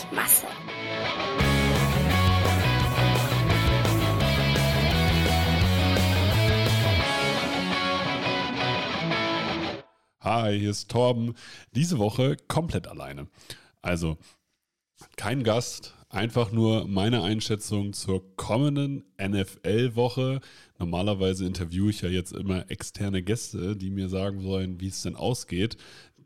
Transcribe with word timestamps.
Wenig 0.00 0.12
Masse. 0.12 0.46
Hi, 10.20 10.58
hier 10.58 10.70
ist 10.70 10.90
Torben. 10.90 11.34
Diese 11.74 11.98
Woche 11.98 12.36
komplett 12.48 12.86
alleine. 12.88 13.28
Also 13.82 14.18
kein 15.16 15.44
Gast, 15.44 15.94
einfach 16.10 16.52
nur 16.52 16.86
meine 16.86 17.22
Einschätzung 17.22 17.92
zur 17.92 18.36
kommenden 18.36 19.04
NFL-Woche. 19.18 20.40
Normalerweise 20.78 21.46
interviewe 21.46 21.90
ich 21.90 22.02
ja 22.02 22.08
jetzt 22.08 22.32
immer 22.32 22.70
externe 22.70 23.22
Gäste, 23.22 23.76
die 23.76 23.90
mir 23.90 24.08
sagen 24.08 24.40
sollen, 24.40 24.80
wie 24.80 24.88
es 24.88 25.02
denn 25.02 25.16
ausgeht. 25.16 25.76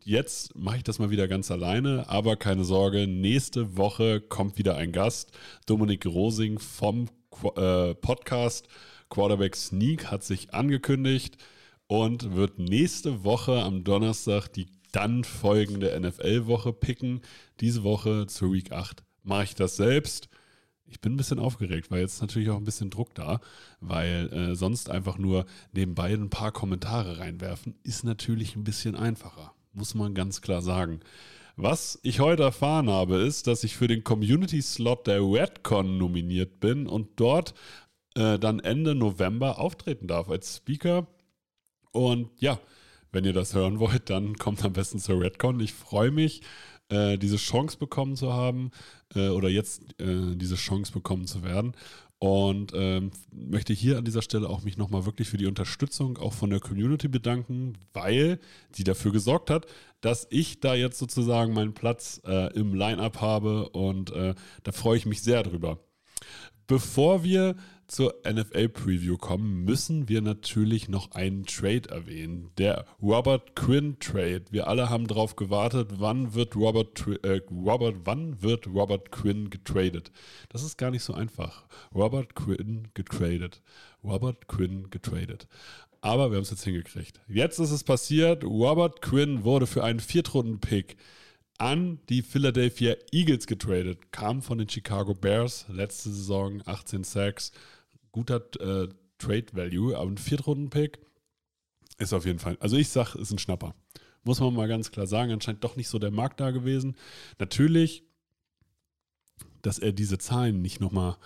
Jetzt 0.06 0.54
mache 0.54 0.76
ich 0.76 0.82
das 0.82 0.98
mal 0.98 1.08
wieder 1.08 1.28
ganz 1.28 1.50
alleine, 1.50 2.10
aber 2.10 2.36
keine 2.36 2.64
Sorge, 2.64 3.06
nächste 3.06 3.78
Woche 3.78 4.20
kommt 4.20 4.58
wieder 4.58 4.76
ein 4.76 4.92
Gast. 4.92 5.32
Dominik 5.64 6.04
Rosing 6.04 6.58
vom 6.58 7.08
äh, 7.56 7.94
Podcast 7.94 8.68
Quarterback 9.08 9.56
Sneak 9.56 10.10
hat 10.10 10.22
sich 10.22 10.52
angekündigt 10.52 11.38
und 11.86 12.34
wird 12.34 12.58
nächste 12.58 13.24
Woche 13.24 13.62
am 13.62 13.82
Donnerstag 13.82 14.48
die 14.48 14.66
dann 14.92 15.24
folgende 15.24 15.98
NFL-Woche 15.98 16.74
picken. 16.74 17.22
Diese 17.60 17.82
Woche 17.82 18.26
zur 18.26 18.52
Week 18.52 18.72
8 18.72 19.02
mache 19.22 19.44
ich 19.44 19.54
das 19.54 19.76
selbst. 19.76 20.28
Ich 20.84 21.00
bin 21.00 21.14
ein 21.14 21.16
bisschen 21.16 21.38
aufgeregt, 21.38 21.90
weil 21.90 22.00
jetzt 22.00 22.20
natürlich 22.20 22.50
auch 22.50 22.58
ein 22.58 22.64
bisschen 22.64 22.90
Druck 22.90 23.14
da, 23.14 23.40
weil 23.80 24.30
äh, 24.34 24.54
sonst 24.54 24.90
einfach 24.90 25.16
nur 25.16 25.46
nebenbei 25.72 26.12
ein 26.12 26.28
paar 26.28 26.52
Kommentare 26.52 27.20
reinwerfen, 27.20 27.74
ist 27.82 28.04
natürlich 28.04 28.54
ein 28.54 28.64
bisschen 28.64 28.94
einfacher, 28.96 29.54
muss 29.74 29.94
man 29.94 30.14
ganz 30.14 30.40
klar 30.40 30.62
sagen. 30.62 31.00
Was 31.56 32.00
ich 32.02 32.20
heute 32.20 32.42
erfahren 32.42 32.90
habe, 32.90 33.16
ist, 33.18 33.46
dass 33.46 33.62
ich 33.62 33.76
für 33.76 33.86
den 33.86 34.02
Community-Slot 34.02 35.06
der 35.06 35.20
Redcon 35.20 35.98
nominiert 35.98 36.58
bin 36.58 36.86
und 36.88 37.08
dort 37.16 37.54
äh, 38.16 38.38
dann 38.38 38.58
Ende 38.60 38.94
November 38.94 39.58
auftreten 39.58 40.08
darf 40.08 40.28
als 40.28 40.56
Speaker. 40.56 41.06
Und 41.92 42.30
ja, 42.40 42.58
wenn 43.12 43.24
ihr 43.24 43.32
das 43.32 43.54
hören 43.54 43.78
wollt, 43.78 44.10
dann 44.10 44.36
kommt 44.36 44.64
am 44.64 44.72
besten 44.72 44.98
zur 44.98 45.20
Redcon. 45.20 45.60
Ich 45.60 45.72
freue 45.72 46.10
mich, 46.10 46.42
äh, 46.88 47.18
diese 47.18 47.36
Chance 47.36 47.78
bekommen 47.78 48.16
zu 48.16 48.32
haben 48.32 48.70
äh, 49.14 49.28
oder 49.28 49.48
jetzt 49.48 49.82
äh, 50.00 50.34
diese 50.34 50.56
Chance 50.56 50.92
bekommen 50.92 51.26
zu 51.26 51.44
werden. 51.44 51.76
Und 52.24 52.72
ähm, 52.74 53.10
möchte 53.32 53.74
hier 53.74 53.98
an 53.98 54.06
dieser 54.06 54.22
Stelle 54.22 54.48
auch 54.48 54.62
mich 54.62 54.78
nochmal 54.78 55.04
wirklich 55.04 55.28
für 55.28 55.36
die 55.36 55.44
Unterstützung 55.44 56.16
auch 56.16 56.32
von 56.32 56.48
der 56.48 56.58
Community 56.58 57.06
bedanken, 57.06 57.74
weil 57.92 58.38
sie 58.72 58.82
dafür 58.82 59.12
gesorgt 59.12 59.50
hat, 59.50 59.66
dass 60.00 60.26
ich 60.30 60.58
da 60.58 60.74
jetzt 60.74 60.98
sozusagen 60.98 61.52
meinen 61.52 61.74
Platz 61.74 62.22
äh, 62.24 62.50
im 62.54 62.72
Line-up 62.72 63.20
habe 63.20 63.68
und 63.68 64.10
äh, 64.12 64.34
da 64.62 64.72
freue 64.72 64.96
ich 64.96 65.04
mich 65.04 65.20
sehr 65.20 65.42
drüber. 65.42 65.80
Bevor 66.66 67.24
wir 67.24 67.56
zur 67.86 68.14
NFL-Preview 68.26 69.16
kommen, 69.16 69.64
müssen 69.64 70.08
wir 70.08 70.20
natürlich 70.22 70.88
noch 70.88 71.12
einen 71.12 71.46
Trade 71.46 71.88
erwähnen. 71.90 72.50
Der 72.58 72.86
Robert 73.02 73.54
Quinn 73.54 73.98
Trade. 73.98 74.44
Wir 74.50 74.68
alle 74.68 74.90
haben 74.90 75.06
darauf 75.06 75.36
gewartet, 75.36 75.90
wann 75.98 76.34
wird 76.34 76.56
Robert, 76.56 77.06
äh, 77.22 77.40
Robert, 77.50 77.96
wann 78.04 78.42
wird 78.42 78.66
Robert 78.66 79.10
Quinn 79.10 79.50
getradet? 79.50 80.10
Das 80.48 80.62
ist 80.62 80.76
gar 80.78 80.90
nicht 80.90 81.02
so 81.02 81.14
einfach. 81.14 81.64
Robert 81.94 82.34
Quinn 82.34 82.88
getradet. 82.94 83.62
Robert 84.02 84.48
Quinn 84.48 84.90
getradet. 84.90 85.48
Aber 86.00 86.30
wir 86.30 86.36
haben 86.36 86.42
es 86.42 86.50
jetzt 86.50 86.64
hingekriegt. 86.64 87.20
Jetzt 87.28 87.58
ist 87.58 87.70
es 87.70 87.82
passiert. 87.82 88.44
Robert 88.44 89.00
Quinn 89.00 89.44
wurde 89.44 89.66
für 89.66 89.82
einen 89.82 90.00
Viertrunden-Pick 90.00 90.96
an 91.58 92.00
die 92.08 92.22
Philadelphia 92.22 92.96
Eagles 93.12 93.46
getradet. 93.46 94.12
Kam 94.12 94.42
von 94.42 94.58
den 94.58 94.68
Chicago 94.68 95.14
Bears. 95.14 95.66
Letzte 95.68 96.10
Saison 96.10 96.62
18 96.66 97.04
Sacks 97.04 97.52
guter 98.12 98.42
äh, 98.60 98.88
Trade 99.18 99.46
Value, 99.52 99.96
aber 99.96 100.10
ein 100.10 100.18
Viertrunden-Pick 100.18 100.98
ist 101.98 102.12
auf 102.12 102.26
jeden 102.26 102.38
Fall. 102.38 102.56
Also 102.60 102.76
ich 102.76 102.88
sage, 102.88 103.18
ist 103.18 103.30
ein 103.30 103.38
Schnapper. 103.38 103.74
Muss 104.24 104.40
man 104.40 104.54
mal 104.54 104.68
ganz 104.68 104.90
klar 104.90 105.06
sagen, 105.06 105.32
anscheinend 105.32 105.64
doch 105.64 105.76
nicht 105.76 105.88
so 105.88 105.98
der 105.98 106.10
Markt 106.10 106.40
da 106.40 106.50
gewesen. 106.50 106.96
Natürlich, 107.38 108.04
dass 109.62 109.78
er 109.78 109.92
diese 109.92 110.18
Zahlen 110.18 110.62
nicht 110.62 110.80
nochmal 110.80 111.16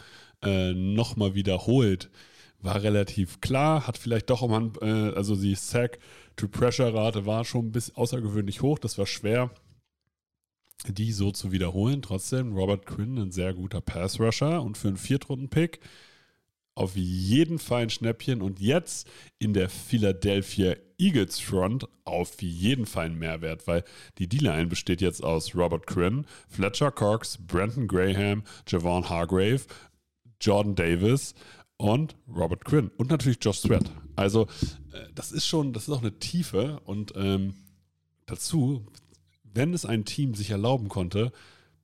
äh, 0.43 0.73
noch 0.73 1.17
wiederholt, 1.35 2.11
war 2.61 2.83
relativ 2.83 3.41
klar. 3.41 3.87
Hat 3.87 3.99
vielleicht 3.99 4.31
doch 4.31 4.47
mal, 4.47 4.73
äh, 4.81 5.15
also 5.15 5.37
die 5.37 5.55
Sack-to-Pressure-Rate 5.55 7.25
war 7.25 7.45
schon 7.45 7.67
ein 7.67 7.73
bisschen 7.73 7.97
außergewöhnlich 7.97 8.63
hoch. 8.63 8.79
Das 8.79 8.99
war 8.99 9.07
schwer, 9.07 9.51
die 10.87 11.13
so 11.13 11.31
zu 11.31 11.53
wiederholen. 11.53 12.03
Trotzdem, 12.03 12.53
Robert 12.55 12.87
Quinn, 12.87 13.19
ein 13.19 13.33
sehr 13.33 13.55
guter 13.55 13.81
Pass-Rusher 13.81 14.63
und 14.63 14.79
für 14.79 14.89
einen 14.89 14.97
Viertrunden-Pick 14.97 15.81
auf 16.79 16.95
jeden 16.95 17.59
Fall 17.59 17.83
ein 17.83 17.91
Schnäppchen 17.91 18.41
und 18.41 18.61
jetzt 18.61 19.09
in 19.41 19.53
der 19.53 19.69
Philadelphia 19.69 20.77
Eagles 20.97 21.41
Front 21.41 21.89
auf 22.05 22.41
jeden 22.41 22.87
Fall 22.87 23.07
ein 23.07 23.19
Mehrwert, 23.19 23.67
weil 23.67 23.83
die 24.19 24.29
D-Line 24.29 24.69
besteht 24.69 25.01
jetzt 25.01 25.25
aus 25.25 25.57
Robert 25.57 25.89
Quinn, 25.89 26.25
Fletcher 26.49 26.93
Cox, 26.93 27.37
Brandon 27.37 27.89
Graham, 27.89 28.45
Javon 28.69 29.09
Hargrave, 29.09 29.63
Jordan 30.41 30.77
Davis 30.77 31.35
und 31.79 32.15
Robert 32.29 32.65
Quinn 32.65 32.93
und 32.97 33.11
natürlich 33.11 33.39
Josh 33.41 33.59
Sweat. 33.59 33.91
Also 34.15 34.45
äh, 34.93 35.09
das 35.17 35.33
ist 35.33 35.47
schon, 35.47 35.73
das 35.73 35.89
ist 35.89 35.95
auch 35.95 36.01
eine 36.01 36.21
Tiefe 36.21 36.81
und 36.85 37.13
ähm, 37.17 37.55
dazu, 38.27 38.87
wenn 39.55 39.75
es 39.75 39.85
ein 39.85 40.05
Team 40.05 40.35
sich 40.35 40.51
erlauben 40.51 40.89
konnte, 40.89 41.33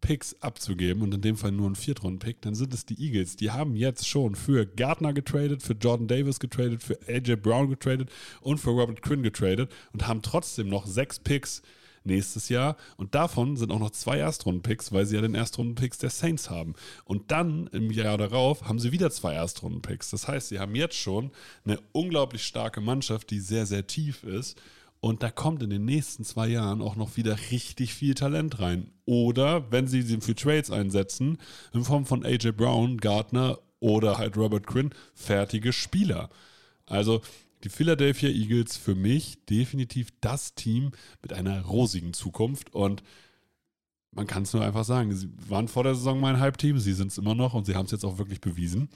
Picks 0.04 0.36
abzugeben 0.40 1.02
und 1.02 1.14
in 1.14 1.22
dem 1.22 1.36
Fall 1.36 1.50
nur 1.50 1.64
einen 1.64 1.76
Viertrunden-Pick, 1.76 2.42
dann 2.42 2.54
sind 2.54 2.74
es 2.74 2.84
die 2.84 3.02
Eagles. 3.02 3.36
Die 3.36 3.50
haben 3.50 3.74
jetzt 3.74 4.06
schon 4.06 4.34
für 4.34 4.66
Gardner 4.66 5.14
getradet, 5.14 5.62
für 5.62 5.72
Jordan 5.72 6.08
Davis 6.08 6.40
getradet, 6.40 6.82
für 6.82 6.98
AJ 7.08 7.36
Brown 7.36 7.70
getradet 7.70 8.10
und 8.42 8.58
für 8.58 8.70
Robert 8.70 9.00
Quinn 9.00 9.22
getradet 9.22 9.72
und 9.94 10.06
haben 10.06 10.20
trotzdem 10.20 10.68
noch 10.68 10.86
sechs 10.86 11.18
Picks 11.18 11.62
nächstes 12.04 12.50
Jahr. 12.50 12.76
Und 12.96 13.14
davon 13.14 13.56
sind 13.56 13.72
auch 13.72 13.78
noch 13.78 13.90
zwei 13.90 14.18
Erstrunden-Picks, 14.18 14.92
weil 14.92 15.06
sie 15.06 15.16
ja 15.16 15.22
den 15.22 15.34
Erstrunden-Picks 15.34 15.98
der 15.98 16.10
Saints 16.10 16.50
haben. 16.50 16.74
Und 17.04 17.30
dann 17.30 17.68
im 17.68 17.90
Jahr 17.90 18.18
darauf 18.18 18.68
haben 18.68 18.78
sie 18.78 18.92
wieder 18.92 19.10
zwei 19.10 19.32
Erstrunden-Picks. 19.34 20.10
Das 20.10 20.28
heißt, 20.28 20.48
sie 20.48 20.58
haben 20.58 20.74
jetzt 20.74 20.96
schon 20.96 21.30
eine 21.64 21.78
unglaublich 21.92 22.44
starke 22.44 22.80
Mannschaft, 22.82 23.30
die 23.30 23.40
sehr, 23.40 23.66
sehr 23.66 23.86
tief 23.86 24.22
ist. 24.22 24.60
Und 25.04 25.22
da 25.22 25.30
kommt 25.30 25.62
in 25.62 25.68
den 25.68 25.84
nächsten 25.84 26.24
zwei 26.24 26.48
Jahren 26.48 26.80
auch 26.80 26.96
noch 26.96 27.18
wieder 27.18 27.36
richtig 27.50 27.92
viel 27.92 28.14
Talent 28.14 28.58
rein. 28.58 28.90
Oder 29.04 29.70
wenn 29.70 29.86
sie 29.86 30.00
sie 30.00 30.18
für 30.22 30.34
Trades 30.34 30.70
einsetzen, 30.70 31.36
in 31.74 31.84
Form 31.84 32.06
von 32.06 32.24
AJ 32.24 32.52
Brown, 32.52 32.96
Gardner 32.96 33.58
oder 33.80 34.16
halt 34.16 34.38
Robert 34.38 34.66
Quinn, 34.66 34.94
fertige 35.12 35.74
Spieler. 35.74 36.30
Also 36.86 37.20
die 37.64 37.68
Philadelphia 37.68 38.30
Eagles 38.30 38.78
für 38.78 38.94
mich 38.94 39.44
definitiv 39.44 40.08
das 40.22 40.54
Team 40.54 40.92
mit 41.20 41.34
einer 41.34 41.60
rosigen 41.60 42.14
Zukunft. 42.14 42.72
Und 42.72 43.02
man 44.10 44.26
kann 44.26 44.44
es 44.44 44.54
nur 44.54 44.64
einfach 44.64 44.86
sagen, 44.86 45.14
sie 45.14 45.28
waren 45.50 45.68
vor 45.68 45.84
der 45.84 45.96
Saison 45.96 46.18
mein 46.18 46.40
Halbteam, 46.40 46.78
sie 46.78 46.94
sind 46.94 47.08
es 47.08 47.18
immer 47.18 47.34
noch 47.34 47.52
und 47.52 47.66
sie 47.66 47.74
haben 47.74 47.84
es 47.84 47.92
jetzt 47.92 48.06
auch 48.06 48.16
wirklich 48.16 48.40
bewiesen. 48.40 48.88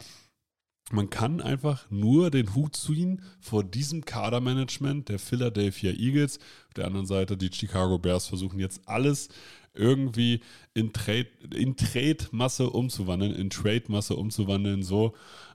Man 0.90 1.11
kann 1.11 1.40
einfach 1.40 1.90
nur 1.90 2.31
den 2.31 2.55
Hut 2.55 2.76
ziehen 2.76 3.23
vor 3.40 3.62
diesem 3.62 4.05
Kadermanagement 4.05 5.08
der 5.08 5.19
Philadelphia 5.19 5.93
Eagles. 5.93 6.38
Auf 6.69 6.75
der 6.75 6.87
anderen 6.87 7.06
Seite 7.06 7.37
die 7.37 7.52
Chicago 7.52 7.99
Bears 7.99 8.26
versuchen 8.26 8.58
jetzt 8.58 8.88
alles 8.88 9.29
irgendwie 9.75 10.40
in 10.75 10.93
Trade, 10.93 11.29
in 11.55 11.76
Trade-Masse 11.76 12.70
umzuwandeln, 12.70 13.35
in 13.35 13.50
Trade-Masse 13.50 14.17
umzuwandeln, 14.17 14.82
so. 14.82 15.14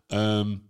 Ähm, 0.10 0.62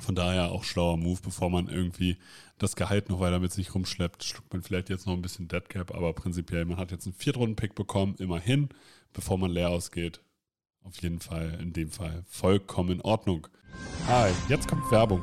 von 0.00 0.14
daher 0.14 0.52
auch 0.52 0.64
schlauer 0.64 0.96
Move, 0.96 1.20
bevor 1.24 1.50
man 1.50 1.68
irgendwie 1.68 2.18
das 2.58 2.76
Gehalt 2.76 3.08
noch 3.08 3.20
weiter 3.20 3.40
mit 3.40 3.52
sich 3.52 3.74
rumschleppt, 3.74 4.22
schluckt 4.22 4.52
man 4.52 4.62
vielleicht 4.62 4.90
jetzt 4.90 5.06
noch 5.06 5.14
ein 5.14 5.22
bisschen 5.22 5.48
Deadcap, 5.48 5.94
aber 5.94 6.12
prinzipiell, 6.12 6.66
man 6.66 6.76
hat 6.76 6.90
jetzt 6.90 7.06
einen 7.06 7.14
Viertrunden-Pick 7.14 7.74
bekommen, 7.74 8.14
immerhin, 8.18 8.68
bevor 9.12 9.38
man 9.38 9.50
leer 9.50 9.70
ausgeht. 9.70 10.20
Auf 10.82 11.02
jeden 11.02 11.20
Fall, 11.20 11.58
in 11.60 11.72
dem 11.72 11.90
Fall, 11.90 12.22
vollkommen 12.26 12.90
in 12.90 13.00
Ordnung. 13.00 13.48
Hi, 14.08 14.30
jetzt 14.48 14.68
kommt 14.68 14.90
Werbung. 14.90 15.22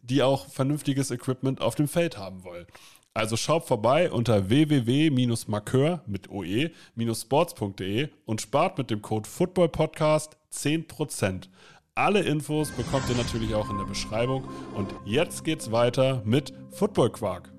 die 0.01 0.23
auch 0.23 0.47
vernünftiges 0.47 1.11
Equipment 1.11 1.61
auf 1.61 1.75
dem 1.75 1.87
Feld 1.87 2.17
haben 2.17 2.43
wollen. 2.43 2.65
Also 3.13 3.35
schaut 3.35 3.65
vorbei 3.65 4.09
unter 4.09 4.49
www-markeur 4.49 6.01
mit 6.07 6.29
oe-sports.de 6.29 8.09
und 8.25 8.41
spart 8.41 8.77
mit 8.77 8.89
dem 8.89 9.01
Code 9.01 9.27
FOOTBALLPODCAST 9.27 10.37
10%. 10.53 11.49
Alle 11.93 12.21
Infos 12.21 12.71
bekommt 12.71 13.09
ihr 13.09 13.15
natürlich 13.15 13.53
auch 13.53 13.69
in 13.69 13.77
der 13.77 13.85
Beschreibung. 13.85 14.45
Und 14.75 14.93
jetzt 15.05 15.43
geht's 15.43 15.71
weiter 15.71 16.21
mit 16.23 16.53
Football 16.71 17.11
Quark. 17.11 17.51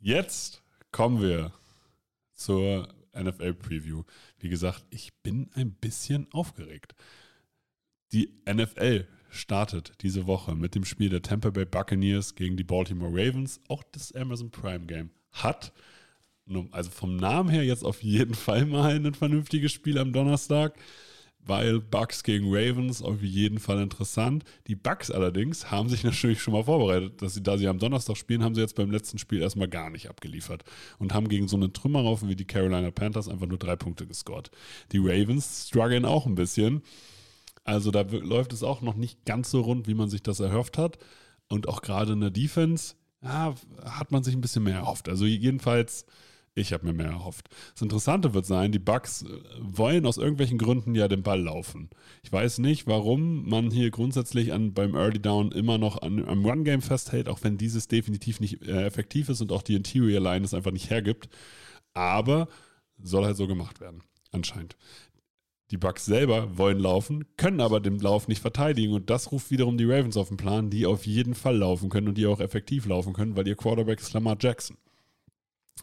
Jetzt 0.00 0.64
kommen 0.90 1.22
wir 1.22 1.52
zur 2.34 2.88
NFL 3.16 3.54
Preview. 3.54 4.02
Wie 4.38 4.48
gesagt, 4.48 4.84
ich 4.90 5.14
bin 5.22 5.50
ein 5.54 5.72
bisschen 5.72 6.26
aufgeregt. 6.32 6.96
Die 8.12 8.42
NFL 8.44 9.06
startet 9.34 9.92
diese 10.02 10.26
Woche 10.26 10.54
mit 10.54 10.74
dem 10.74 10.84
Spiel 10.84 11.08
der 11.08 11.22
Tampa 11.22 11.50
Bay 11.50 11.64
Buccaneers 11.64 12.34
gegen 12.34 12.56
die 12.56 12.64
Baltimore 12.64 13.10
Ravens. 13.10 13.60
Auch 13.68 13.82
das 13.92 14.12
Amazon 14.12 14.50
Prime 14.50 14.86
Game 14.86 15.10
hat, 15.32 15.72
also 16.70 16.90
vom 16.90 17.16
Namen 17.16 17.48
her 17.48 17.64
jetzt 17.64 17.84
auf 17.84 18.02
jeden 18.02 18.34
Fall 18.34 18.66
mal 18.66 18.94
ein 18.94 19.14
vernünftiges 19.14 19.72
Spiel 19.72 19.98
am 19.98 20.12
Donnerstag, 20.12 20.78
weil 21.46 21.80
Bucks 21.80 22.22
gegen 22.22 22.46
Ravens 22.48 23.02
auf 23.02 23.22
jeden 23.22 23.58
Fall 23.58 23.82
interessant. 23.82 24.44
Die 24.66 24.76
Bucks 24.76 25.10
allerdings 25.10 25.70
haben 25.70 25.88
sich 25.88 26.04
natürlich 26.04 26.40
schon 26.40 26.54
mal 26.54 26.64
vorbereitet, 26.64 27.20
dass 27.20 27.34
sie, 27.34 27.42
da 27.42 27.58
sie 27.58 27.68
am 27.68 27.78
Donnerstag 27.78 28.16
spielen, 28.16 28.42
haben 28.42 28.54
sie 28.54 28.60
jetzt 28.60 28.76
beim 28.76 28.90
letzten 28.90 29.18
Spiel 29.18 29.42
erstmal 29.42 29.68
gar 29.68 29.90
nicht 29.90 30.08
abgeliefert 30.08 30.64
und 30.98 31.12
haben 31.12 31.28
gegen 31.28 31.48
so 31.48 31.56
einen 31.56 31.72
Trümmerhaufen 31.72 32.28
wie 32.28 32.36
die 32.36 32.46
Carolina 32.46 32.90
Panthers 32.90 33.28
einfach 33.28 33.46
nur 33.46 33.58
drei 33.58 33.76
Punkte 33.76 34.06
gescored. 34.06 34.50
Die 34.92 34.98
Ravens 34.98 35.66
strugglen 35.68 36.04
auch 36.04 36.26
ein 36.26 36.34
bisschen 36.34 36.82
also 37.64 37.90
da 37.90 38.02
läuft 38.02 38.52
es 38.52 38.62
auch 38.62 38.82
noch 38.82 38.94
nicht 38.94 39.24
ganz 39.24 39.50
so 39.50 39.62
rund, 39.62 39.88
wie 39.88 39.94
man 39.94 40.10
sich 40.10 40.22
das 40.22 40.40
erhofft 40.40 40.78
hat. 40.78 40.98
Und 41.48 41.68
auch 41.68 41.82
gerade 41.82 42.12
in 42.12 42.20
der 42.20 42.30
Defense 42.30 42.94
ja, 43.22 43.54
hat 43.84 44.12
man 44.12 44.22
sich 44.22 44.34
ein 44.34 44.40
bisschen 44.40 44.64
mehr 44.64 44.76
erhofft. 44.76 45.08
Also 45.08 45.24
jedenfalls, 45.24 46.06
ich 46.54 46.72
habe 46.72 46.86
mir 46.86 46.92
mehr 46.92 47.08
erhofft. 47.08 47.48
Das 47.72 47.82
Interessante 47.82 48.34
wird 48.34 48.46
sein, 48.46 48.70
die 48.70 48.78
Bucks 48.78 49.22
äh, 49.22 49.28
wollen 49.58 50.06
aus 50.06 50.18
irgendwelchen 50.18 50.58
Gründen 50.58 50.94
ja 50.94 51.08
den 51.08 51.22
Ball 51.22 51.40
laufen. 51.40 51.88
Ich 52.22 52.30
weiß 52.30 52.58
nicht, 52.58 52.86
warum 52.86 53.48
man 53.48 53.70
hier 53.70 53.90
grundsätzlich 53.90 54.52
an, 54.52 54.74
beim 54.74 54.94
Early 54.94 55.20
Down 55.20 55.52
immer 55.52 55.78
noch 55.78 56.02
an, 56.02 56.24
am 56.26 56.44
Run-Game 56.44 56.82
festhält, 56.82 57.28
auch 57.28 57.42
wenn 57.42 57.56
dieses 57.56 57.88
definitiv 57.88 58.40
nicht 58.40 58.62
äh, 58.62 58.84
effektiv 58.84 59.30
ist 59.30 59.40
und 59.40 59.52
auch 59.52 59.62
die 59.62 59.74
Interior 59.74 60.20
Line 60.20 60.44
es 60.44 60.54
einfach 60.54 60.72
nicht 60.72 60.90
hergibt. 60.90 61.28
Aber 61.94 62.48
soll 63.02 63.24
halt 63.24 63.36
so 63.36 63.46
gemacht 63.46 63.80
werden, 63.80 64.02
anscheinend. 64.32 64.76
Die 65.70 65.78
Bucks 65.78 66.04
selber 66.04 66.58
wollen 66.58 66.78
laufen, 66.78 67.24
können 67.36 67.60
aber 67.60 67.80
den 67.80 67.98
Lauf 67.98 68.28
nicht 68.28 68.42
verteidigen 68.42 68.92
und 68.92 69.08
das 69.08 69.32
ruft 69.32 69.50
wiederum 69.50 69.78
die 69.78 69.86
Ravens 69.86 70.16
auf 70.16 70.28
den 70.28 70.36
Plan, 70.36 70.70
die 70.70 70.86
auf 70.86 71.06
jeden 71.06 71.34
Fall 71.34 71.56
laufen 71.56 71.88
können 71.88 72.08
und 72.08 72.18
die 72.18 72.26
auch 72.26 72.40
effektiv 72.40 72.86
laufen 72.86 73.14
können, 73.14 73.36
weil 73.36 73.48
ihr 73.48 73.56
Quarterback 73.56 74.00
ist 74.00 74.12
Lamar 74.12 74.36
Jackson. 74.38 74.76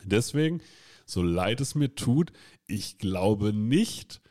Deswegen, 0.04 0.62
so 1.06 1.24
leid 1.24 1.62
es 1.62 1.76
mir 1.76 1.96
tut, 1.96 2.32
ich 2.68 3.00
glaube 3.00 3.54
nicht, 3.54 4.22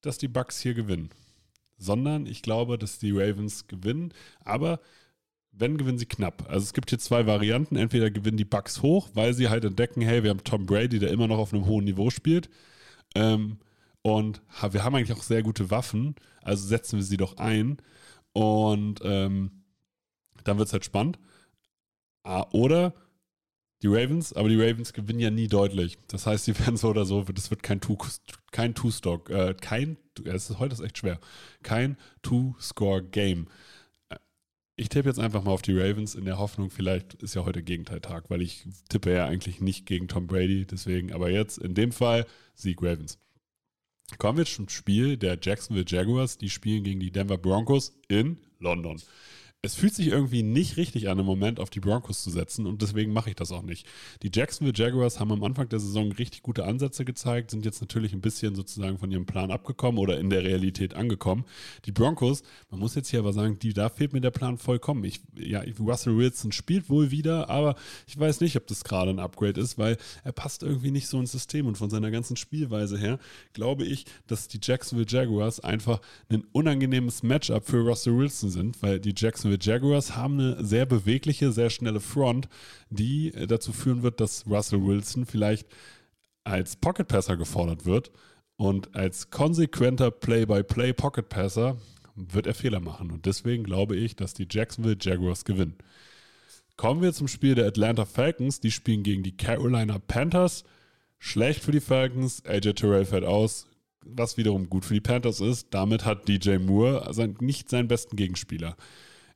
dass 0.00 0.18
die 0.18 0.28
Bucks 0.28 0.60
hier 0.60 0.74
gewinnen, 0.74 1.10
sondern 1.76 2.26
ich 2.26 2.42
glaube, 2.42 2.78
dass 2.78 2.98
die 2.98 3.12
Ravens 3.12 3.66
gewinnen, 3.66 4.14
aber 4.44 4.80
wenn 5.52 5.76
gewinnen 5.76 5.98
sie 5.98 6.06
knapp. 6.06 6.44
Also 6.48 6.64
es 6.64 6.72
gibt 6.72 6.90
hier 6.90 6.98
zwei 6.98 7.26
Varianten. 7.26 7.76
Entweder 7.76 8.10
gewinnen 8.10 8.38
die 8.38 8.44
Bucks 8.44 8.82
hoch, 8.82 9.10
weil 9.14 9.34
sie 9.34 9.48
halt 9.48 9.64
entdecken, 9.64 10.00
hey, 10.00 10.22
wir 10.22 10.30
haben 10.30 10.44
Tom 10.44 10.66
Brady, 10.66 10.98
der 10.98 11.10
immer 11.10 11.28
noch 11.28 11.38
auf 11.38 11.52
einem 11.52 11.66
hohen 11.66 11.84
Niveau 11.84 12.10
spielt. 12.10 12.48
Ähm, 13.14 13.58
und 14.02 14.42
wir 14.70 14.84
haben 14.84 14.94
eigentlich 14.94 15.16
auch 15.16 15.22
sehr 15.22 15.42
gute 15.42 15.70
Waffen, 15.70 16.16
also 16.42 16.66
setzen 16.66 16.98
wir 16.98 17.04
sie 17.04 17.16
doch 17.16 17.36
ein. 17.36 17.78
Und 18.32 19.00
ähm, 19.02 19.62
dann 20.44 20.58
wird 20.58 20.68
es 20.68 20.72
halt 20.72 20.84
spannend. 20.84 21.18
Ah, 22.24 22.46
oder 22.52 22.94
die 23.82 23.88
Ravens, 23.88 24.32
aber 24.32 24.48
die 24.48 24.60
Ravens 24.60 24.92
gewinnen 24.92 25.20
ja 25.20 25.30
nie 25.30 25.48
deutlich. 25.48 25.98
Das 26.08 26.26
heißt, 26.26 26.44
sie 26.44 26.58
werden 26.60 26.76
so 26.76 26.88
oder 26.88 27.04
so, 27.04 27.22
das 27.24 27.50
wird 27.50 27.62
kein 27.62 27.80
Two, 27.80 27.96
kein 28.50 28.74
Two-Stock, 28.74 29.30
äh, 29.30 29.54
kein, 29.60 29.96
es 30.24 30.50
ist 30.50 30.58
heute 30.58 30.74
ist 30.74 30.80
echt 30.80 30.98
schwer, 30.98 31.20
kein 31.62 31.96
Two-Score-Game. 32.22 33.48
Ich 34.74 34.88
tippe 34.88 35.08
jetzt 35.08 35.18
einfach 35.20 35.44
mal 35.44 35.50
auf 35.52 35.62
die 35.62 35.78
Ravens 35.78 36.14
in 36.14 36.24
der 36.24 36.38
Hoffnung, 36.38 36.70
vielleicht 36.70 37.14
ist 37.14 37.34
ja 37.34 37.44
heute 37.44 37.62
Gegenteiltag, 37.62 38.30
weil 38.30 38.40
ich 38.40 38.66
tippe 38.88 39.12
ja 39.12 39.26
eigentlich 39.26 39.60
nicht 39.60 39.84
gegen 39.86 40.08
Tom 40.08 40.26
Brady, 40.26 40.64
deswegen, 40.64 41.12
aber 41.12 41.30
jetzt 41.30 41.58
in 41.58 41.74
dem 41.74 41.92
Fall 41.92 42.26
Sieg 42.54 42.82
Ravens. 42.82 43.18
Kommen 44.18 44.38
wir 44.38 44.46
zum 44.46 44.68
Spiel 44.68 45.16
der 45.16 45.38
Jacksonville 45.40 45.86
Jaguars. 45.86 46.38
Die 46.38 46.50
spielen 46.50 46.84
gegen 46.84 47.00
die 47.00 47.10
Denver 47.10 47.38
Broncos 47.38 47.98
in 48.08 48.38
London 48.60 49.00
es 49.64 49.76
fühlt 49.76 49.94
sich 49.94 50.08
irgendwie 50.08 50.42
nicht 50.42 50.76
richtig 50.76 51.08
an, 51.08 51.20
im 51.20 51.24
Moment 51.24 51.60
auf 51.60 51.70
die 51.70 51.78
Broncos 51.78 52.24
zu 52.24 52.30
setzen 52.30 52.66
und 52.66 52.82
deswegen 52.82 53.12
mache 53.12 53.30
ich 53.30 53.36
das 53.36 53.52
auch 53.52 53.62
nicht. 53.62 53.86
Die 54.24 54.30
Jacksonville 54.34 54.76
Jaguars 54.76 55.20
haben 55.20 55.30
am 55.30 55.44
Anfang 55.44 55.68
der 55.68 55.78
Saison 55.78 56.10
richtig 56.10 56.42
gute 56.42 56.64
Ansätze 56.64 57.04
gezeigt, 57.04 57.52
sind 57.52 57.64
jetzt 57.64 57.80
natürlich 57.80 58.12
ein 58.12 58.20
bisschen 58.20 58.56
sozusagen 58.56 58.98
von 58.98 59.12
ihrem 59.12 59.24
Plan 59.24 59.52
abgekommen 59.52 60.00
oder 60.00 60.18
in 60.18 60.30
der 60.30 60.42
Realität 60.42 60.94
angekommen. 60.94 61.44
Die 61.84 61.92
Broncos, 61.92 62.42
man 62.72 62.80
muss 62.80 62.96
jetzt 62.96 63.10
hier 63.10 63.20
aber 63.20 63.32
sagen, 63.32 63.60
die, 63.60 63.72
da 63.72 63.88
fehlt 63.88 64.12
mir 64.12 64.20
der 64.20 64.32
Plan 64.32 64.58
vollkommen. 64.58 65.04
Ich, 65.04 65.20
ja, 65.36 65.62
Russell 65.78 66.16
Wilson 66.16 66.50
spielt 66.50 66.90
wohl 66.90 67.12
wieder, 67.12 67.48
aber 67.48 67.76
ich 68.08 68.18
weiß 68.18 68.40
nicht, 68.40 68.56
ob 68.56 68.66
das 68.66 68.82
gerade 68.82 69.10
ein 69.10 69.20
Upgrade 69.20 69.60
ist, 69.60 69.78
weil 69.78 69.96
er 70.24 70.32
passt 70.32 70.64
irgendwie 70.64 70.90
nicht 70.90 71.06
so 71.06 71.20
ins 71.20 71.30
System 71.30 71.66
und 71.66 71.78
von 71.78 71.88
seiner 71.88 72.10
ganzen 72.10 72.34
Spielweise 72.36 72.98
her 72.98 73.20
glaube 73.52 73.84
ich, 73.84 74.06
dass 74.26 74.48
die 74.48 74.58
Jacksonville 74.60 75.06
Jaguars 75.08 75.60
einfach 75.60 76.00
ein 76.28 76.42
unangenehmes 76.50 77.22
Matchup 77.22 77.64
für 77.64 77.78
Russell 77.78 78.18
Wilson 78.18 78.50
sind, 78.50 78.82
weil 78.82 78.98
die 78.98 79.14
Jacksonville 79.16 79.51
Jacksonville 79.52 79.58
Jaguars 79.60 80.16
haben 80.16 80.40
eine 80.40 80.64
sehr 80.64 80.86
bewegliche, 80.86 81.52
sehr 81.52 81.70
schnelle 81.70 82.00
Front, 82.00 82.48
die 82.90 83.32
dazu 83.46 83.72
führen 83.72 84.02
wird, 84.02 84.20
dass 84.20 84.46
Russell 84.46 84.84
Wilson 84.84 85.26
vielleicht 85.26 85.66
als 86.44 86.76
Pocket 86.76 87.06
Passer 87.06 87.36
gefordert 87.36 87.84
wird 87.84 88.10
und 88.56 88.94
als 88.94 89.30
konsequenter 89.30 90.10
Play-by-Play 90.10 90.92
Pocket 90.94 91.28
Passer 91.28 91.76
wird 92.14 92.46
er 92.46 92.54
Fehler 92.54 92.80
machen 92.80 93.10
und 93.10 93.26
deswegen 93.26 93.64
glaube 93.64 93.96
ich, 93.96 94.16
dass 94.16 94.34
die 94.34 94.48
Jacksonville 94.50 94.98
Jaguars 95.00 95.44
gewinnen. 95.44 95.76
Kommen 96.76 97.02
wir 97.02 97.12
zum 97.12 97.28
Spiel 97.28 97.54
der 97.54 97.66
Atlanta 97.66 98.04
Falcons. 98.06 98.60
Die 98.60 98.70
spielen 98.70 99.02
gegen 99.02 99.22
die 99.22 99.36
Carolina 99.36 99.98
Panthers. 99.98 100.64
Schlecht 101.18 101.62
für 101.62 101.70
die 101.70 101.80
Falcons. 101.80 102.44
AJ 102.46 102.72
Terrell 102.72 103.04
fällt 103.04 103.24
aus. 103.24 103.66
Was 104.04 104.36
wiederum 104.36 104.68
gut 104.68 104.84
für 104.84 104.94
die 104.94 105.00
Panthers 105.00 105.40
ist. 105.40 105.68
Damit 105.70 106.04
hat 106.04 106.26
DJ 106.28 106.56
Moore 106.56 107.12
sein, 107.12 107.36
nicht 107.40 107.68
seinen 107.68 107.88
besten 107.88 108.16
Gegenspieler. 108.16 108.76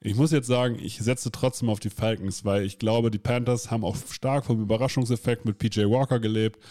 Ich 0.00 0.14
muss 0.14 0.30
jetzt 0.30 0.46
sagen, 0.46 0.78
ich 0.80 0.98
setze 0.98 1.30
trotzdem 1.30 1.68
auf 1.68 1.80
die 1.80 1.90
Falcons, 1.90 2.44
weil 2.44 2.64
ich 2.64 2.78
glaube, 2.78 3.10
die 3.10 3.18
Panthers 3.18 3.70
haben 3.70 3.84
auch 3.84 3.96
stark 4.10 4.44
vom 4.44 4.60
Überraschungseffekt 4.60 5.44
mit 5.44 5.58
PJ 5.58 5.80
Walker 5.82 6.20
gelebt. 6.20 6.62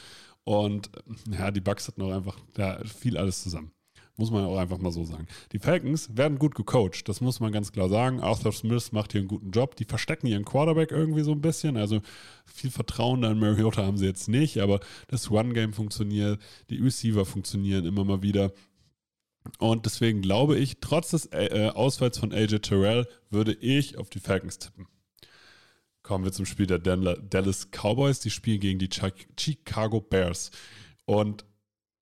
Und 0.44 0.91
ja, 1.29 1.51
die 1.51 1.62
Bucks 1.62 1.88
hatten 1.88 2.01
auch 2.03 2.12
einfach 2.12 2.38
ja, 2.58 2.79
viel 2.84 3.17
alles 3.17 3.41
zusammen. 3.41 3.72
Muss 4.17 4.32
man 4.32 4.46
auch 4.46 4.58
einfach 4.58 4.77
mal 4.77 4.94
so 4.94 5.03
sagen. 5.03 5.27
Die 5.51 5.60
Falcons 5.60 6.15
werden 6.15 6.39
gut 6.39 6.55
gecoacht, 6.55 7.10
das 7.10 7.20
muss 7.20 7.41
man 7.41 7.51
ganz 7.51 7.74
klar 7.74 7.89
sagen. 7.89 8.22
Arthur 8.22 8.53
Smith 8.53 8.94
macht 8.94 9.12
hier 9.12 9.20
einen 9.20 9.27
guten 9.27 9.51
Job. 9.51 9.75
Die 9.75 9.84
verstecken 9.84 10.27
ihren 10.27 10.46
Quarterback 10.46 10.91
irgendwie 10.91 11.24
so 11.24 11.34
ein 11.34 11.41
bisschen. 11.41 11.75
Also 11.75 12.00
viel 12.46 12.72
Vertrauen 12.72 13.25
an 13.25 13.39
Mariota 13.39 13.86
haben 13.86 13.98
sie 13.98 14.05
jetzt 14.05 14.29
nicht, 14.29 14.60
aber 14.60 14.79
das 15.08 15.29
One-Game 15.29 15.74
funktioniert, 15.74 16.39
die 16.70 16.77
Receiver 16.77 17.25
funktionieren 17.25 17.86
immer 17.86 18.05
mal 18.05 18.22
wieder. 18.22 18.53
Und 19.59 19.85
deswegen 19.85 20.21
glaube 20.21 20.57
ich, 20.57 20.77
trotz 20.81 21.11
des 21.11 21.27
äh, 21.31 21.71
Ausfalls 21.73 22.17
von 22.17 22.31
AJ 22.31 22.59
Terrell, 22.59 23.07
würde 23.29 23.53
ich 23.53 23.97
auf 23.97 24.09
die 24.09 24.19
Falcons 24.19 24.59
tippen. 24.59 24.87
Kommen 26.03 26.23
wir 26.23 26.31
zum 26.31 26.45
Spiel 26.45 26.67
der 26.67 26.79
Dallas 26.79 27.69
Cowboys. 27.71 28.19
Die 28.19 28.29
spielen 28.29 28.59
gegen 28.59 28.79
die 28.79 28.89
Chicago 29.37 30.01
Bears. 30.01 30.51
Und 31.05 31.45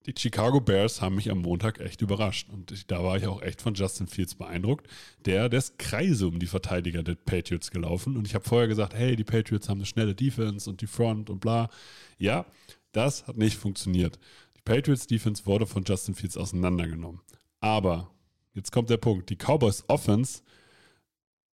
die 0.06 0.14
Chicago 0.18 0.60
Bears 0.60 1.02
haben 1.02 1.16
mich 1.16 1.32
am 1.32 1.40
Montag 1.40 1.80
echt 1.80 2.02
überrascht. 2.02 2.50
Und 2.52 2.72
ich, 2.72 2.86
da 2.86 3.04
war 3.04 3.16
ich 3.16 3.28
auch 3.28 3.42
echt 3.42 3.62
von 3.62 3.74
Justin 3.74 4.08
Fields 4.08 4.36
beeindruckt. 4.36 4.88
Der, 5.26 5.48
der 5.48 5.60
ist 5.60 5.80
Kreise 5.80 6.28
um 6.28 6.40
die 6.40 6.48
Verteidiger 6.48 7.04
der 7.04 7.16
Patriots 7.16 7.72
gelaufen. 7.72 8.18
Und 8.18 8.28
ich 8.28 8.36
habe 8.36 8.44
vorher 8.44 8.68
gesagt, 8.68 8.94
hey, 8.94 9.16
die 9.16 9.24
Patriots 9.24 9.70
haben 9.70 9.80
eine 9.80 9.86
schnelle 9.86 10.16
Defense 10.16 10.70
und 10.70 10.82
die 10.82 10.88
Front 10.88 11.30
und 11.30 11.40
bla. 11.40 11.70
Ja, 12.18 12.46
das 12.92 13.26
hat 13.28 13.38
nicht 13.38 13.58
funktioniert. 13.58 14.20
Patriots 14.66 15.08
Defense 15.08 15.46
wurde 15.46 15.66
von 15.66 15.84
Justin 15.84 16.16
Fields 16.16 16.38
auseinandergenommen. 16.38 17.22
Aber, 17.60 18.12
jetzt 18.54 18.72
kommt 18.72 18.90
der 18.90 18.98
Punkt, 18.98 19.30
die 19.30 19.36
Cowboys 19.36 19.84
Offense 19.88 20.42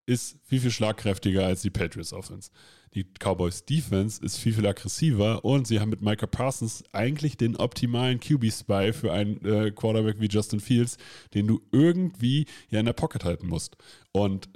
ist 0.07 0.39
viel, 0.45 0.61
viel 0.61 0.71
schlagkräftiger 0.71 1.47
als 1.47 1.63
die 1.63 1.71
Patriots 1.71 2.13
Offense. 2.13 2.51
Die 2.95 3.05
Cowboys 3.05 3.65
Defense 3.65 4.23
ist 4.25 4.39
viel, 4.39 4.53
viel 4.53 4.67
aggressiver 4.67 5.45
und 5.45 5.69
sie 5.69 5.79
haben 5.79 5.91
mit 5.91 6.03
Micah 6.03 6.27
Parsons 6.27 6.83
eigentlich 6.93 7.37
den 7.37 7.57
optimalen 7.57 8.19
QB-Spy 8.19 8.93
für 8.93 9.13
einen 9.13 9.45
äh, 9.45 9.71
Quarterback 9.71 10.17
wie 10.19 10.27
Justin 10.27 10.59
Fields, 10.59 10.97
den 11.33 11.47
du 11.47 11.61
irgendwie 11.71 12.47
ja 12.69 12.81
in 12.81 12.87
der 12.87 12.93
Pocket 12.93 13.25
halten 13.25 13.47
musst. 13.47 13.77
Und 14.11 14.49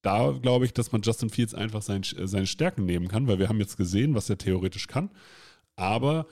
da 0.00 0.30
glaube 0.32 0.64
ich, 0.64 0.72
dass 0.72 0.92
man 0.92 1.02
Justin 1.02 1.28
Fields 1.28 1.54
einfach 1.54 1.82
sein, 1.82 2.02
seine 2.02 2.46
Stärken 2.46 2.86
nehmen 2.86 3.08
kann, 3.08 3.28
weil 3.28 3.38
wir 3.38 3.50
haben 3.50 3.60
jetzt 3.60 3.76
gesehen, 3.76 4.14
was 4.14 4.30
er 4.30 4.38
theoretisch 4.38 4.86
kann. 4.86 5.10
Aber 5.76 6.26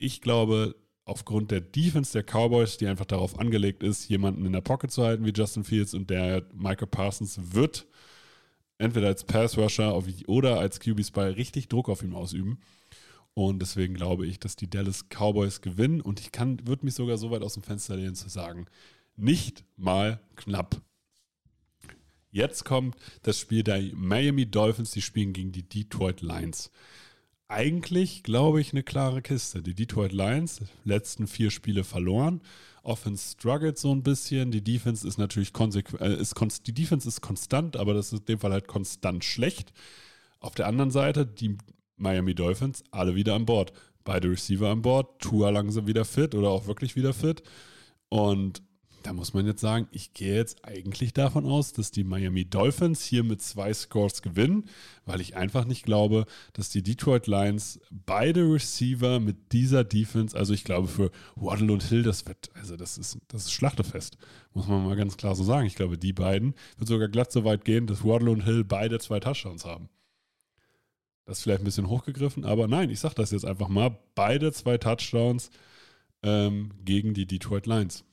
ich 0.00 0.20
glaube, 0.20 0.74
aufgrund 1.04 1.50
der 1.50 1.60
Defense 1.60 2.12
der 2.12 2.24
Cowboys, 2.24 2.78
die 2.78 2.86
einfach 2.86 3.04
darauf 3.04 3.38
angelegt 3.38 3.82
ist, 3.82 4.08
jemanden 4.08 4.46
in 4.46 4.52
der 4.52 4.62
Pocket 4.62 4.90
zu 4.90 5.04
halten 5.04 5.24
wie 5.24 5.32
Justin 5.32 5.62
Fields 5.62 5.94
und 5.94 6.10
der 6.10 6.46
Michael 6.54 6.88
Parsons 6.88 7.38
wird 7.52 7.86
entweder 8.78 9.08
als 9.08 9.24
Pass-Rusher 9.24 10.02
oder 10.26 10.58
als 10.58 10.80
QB-Spy 10.80 11.34
richtig 11.36 11.68
Druck 11.68 11.88
auf 11.90 12.02
ihn 12.02 12.14
ausüben. 12.14 12.60
Und 13.34 13.60
deswegen 13.60 13.94
glaube 13.94 14.26
ich, 14.26 14.40
dass 14.40 14.56
die 14.56 14.70
Dallas 14.70 15.08
Cowboys 15.10 15.60
gewinnen. 15.60 16.00
Und 16.00 16.18
ich 16.18 16.32
kann, 16.32 16.66
würde 16.66 16.84
mich 16.84 16.94
sogar 16.94 17.18
so 17.18 17.30
weit 17.30 17.42
aus 17.42 17.54
dem 17.54 17.62
Fenster 17.62 17.96
lehnen 17.96 18.14
zu 18.14 18.28
sagen, 18.28 18.66
nicht 19.16 19.64
mal 19.76 20.20
knapp. 20.36 20.80
Jetzt 22.30 22.64
kommt 22.64 22.96
das 23.22 23.38
Spiel 23.38 23.62
der 23.62 23.82
Miami 23.94 24.46
Dolphins, 24.46 24.92
die 24.92 25.02
spielen 25.02 25.32
gegen 25.32 25.52
die 25.52 25.68
Detroit 25.68 26.22
Lions. 26.22 26.70
Eigentlich, 27.50 28.22
glaube 28.22 28.60
ich, 28.60 28.70
eine 28.72 28.84
klare 28.84 29.22
Kiste. 29.22 29.60
Die 29.60 29.74
Detroit 29.74 30.12
Lions, 30.12 30.60
letzten 30.84 31.26
vier 31.26 31.50
Spiele 31.50 31.82
verloren. 31.82 32.42
Offense 32.84 33.32
struggelt 33.32 33.76
so 33.76 33.92
ein 33.92 34.04
bisschen. 34.04 34.52
Die 34.52 34.62
Defense 34.62 35.06
ist 35.06 35.18
natürlich 35.18 35.52
konsequent, 35.52 36.00
äh, 36.00 36.14
ist 36.14 36.36
die 36.64 36.72
Defense 36.72 37.08
ist 37.08 37.22
konstant, 37.22 37.76
aber 37.76 37.92
das 37.92 38.12
ist 38.12 38.20
in 38.20 38.26
dem 38.26 38.38
Fall 38.38 38.52
halt 38.52 38.68
konstant 38.68 39.24
schlecht. 39.24 39.72
Auf 40.38 40.54
der 40.54 40.68
anderen 40.68 40.92
Seite, 40.92 41.26
die 41.26 41.58
Miami 41.96 42.36
Dolphins, 42.36 42.84
alle 42.92 43.16
wieder 43.16 43.34
an 43.34 43.46
Bord. 43.46 43.72
Beide 44.04 44.30
Receiver 44.30 44.68
an 44.68 44.82
Bord, 44.82 45.20
Tour 45.20 45.50
langsam 45.50 45.88
wieder 45.88 46.04
fit 46.04 46.36
oder 46.36 46.50
auch 46.50 46.68
wirklich 46.68 46.94
wieder 46.94 47.12
fit. 47.12 47.42
Und 48.10 48.62
da 49.02 49.12
muss 49.12 49.32
man 49.32 49.46
jetzt 49.46 49.60
sagen, 49.60 49.88
ich 49.92 50.12
gehe 50.12 50.34
jetzt 50.34 50.64
eigentlich 50.64 51.12
davon 51.14 51.46
aus, 51.46 51.72
dass 51.72 51.90
die 51.90 52.04
Miami 52.04 52.44
Dolphins 52.44 53.02
hier 53.04 53.24
mit 53.24 53.40
zwei 53.40 53.72
Scores 53.72 54.22
gewinnen, 54.22 54.64
weil 55.06 55.20
ich 55.20 55.36
einfach 55.36 55.64
nicht 55.64 55.84
glaube, 55.84 56.26
dass 56.52 56.70
die 56.70 56.82
Detroit 56.82 57.26
Lions 57.26 57.80
beide 57.90 58.42
Receiver 58.42 59.18
mit 59.20 59.52
dieser 59.52 59.84
Defense, 59.84 60.36
also 60.36 60.52
ich 60.52 60.64
glaube 60.64 60.88
für 60.88 61.10
Waddle 61.34 61.72
und 61.72 61.82
Hill, 61.84 62.02
das 62.02 62.26
wird, 62.26 62.50
also 62.54 62.76
das 62.76 62.98
ist, 62.98 63.18
das 63.28 63.42
ist 63.42 63.52
Schlachtefest, 63.52 64.18
muss 64.52 64.68
man 64.68 64.84
mal 64.84 64.96
ganz 64.96 65.16
klar 65.16 65.34
so 65.34 65.44
sagen. 65.44 65.66
Ich 65.66 65.76
glaube, 65.76 65.96
die 65.96 66.12
beiden 66.12 66.54
wird 66.76 66.88
sogar 66.88 67.08
glatt 67.08 67.32
so 67.32 67.44
weit 67.44 67.64
gehen, 67.64 67.86
dass 67.86 68.04
Waddle 68.04 68.30
und 68.30 68.44
Hill 68.44 68.64
beide 68.64 68.98
zwei 68.98 69.20
Touchdowns 69.20 69.64
haben. 69.64 69.88
Das 71.24 71.38
ist 71.38 71.44
vielleicht 71.44 71.62
ein 71.62 71.64
bisschen 71.64 71.88
hochgegriffen, 71.88 72.44
aber 72.44 72.68
nein, 72.68 72.90
ich 72.90 73.00
sage 73.00 73.14
das 73.14 73.30
jetzt 73.30 73.44
einfach 73.44 73.68
mal, 73.68 73.96
beide 74.14 74.52
zwei 74.52 74.78
Touchdowns 74.78 75.50
ähm, 76.22 76.72
gegen 76.84 77.14
die 77.14 77.26
Detroit 77.26 77.66
Lions. 77.66 78.04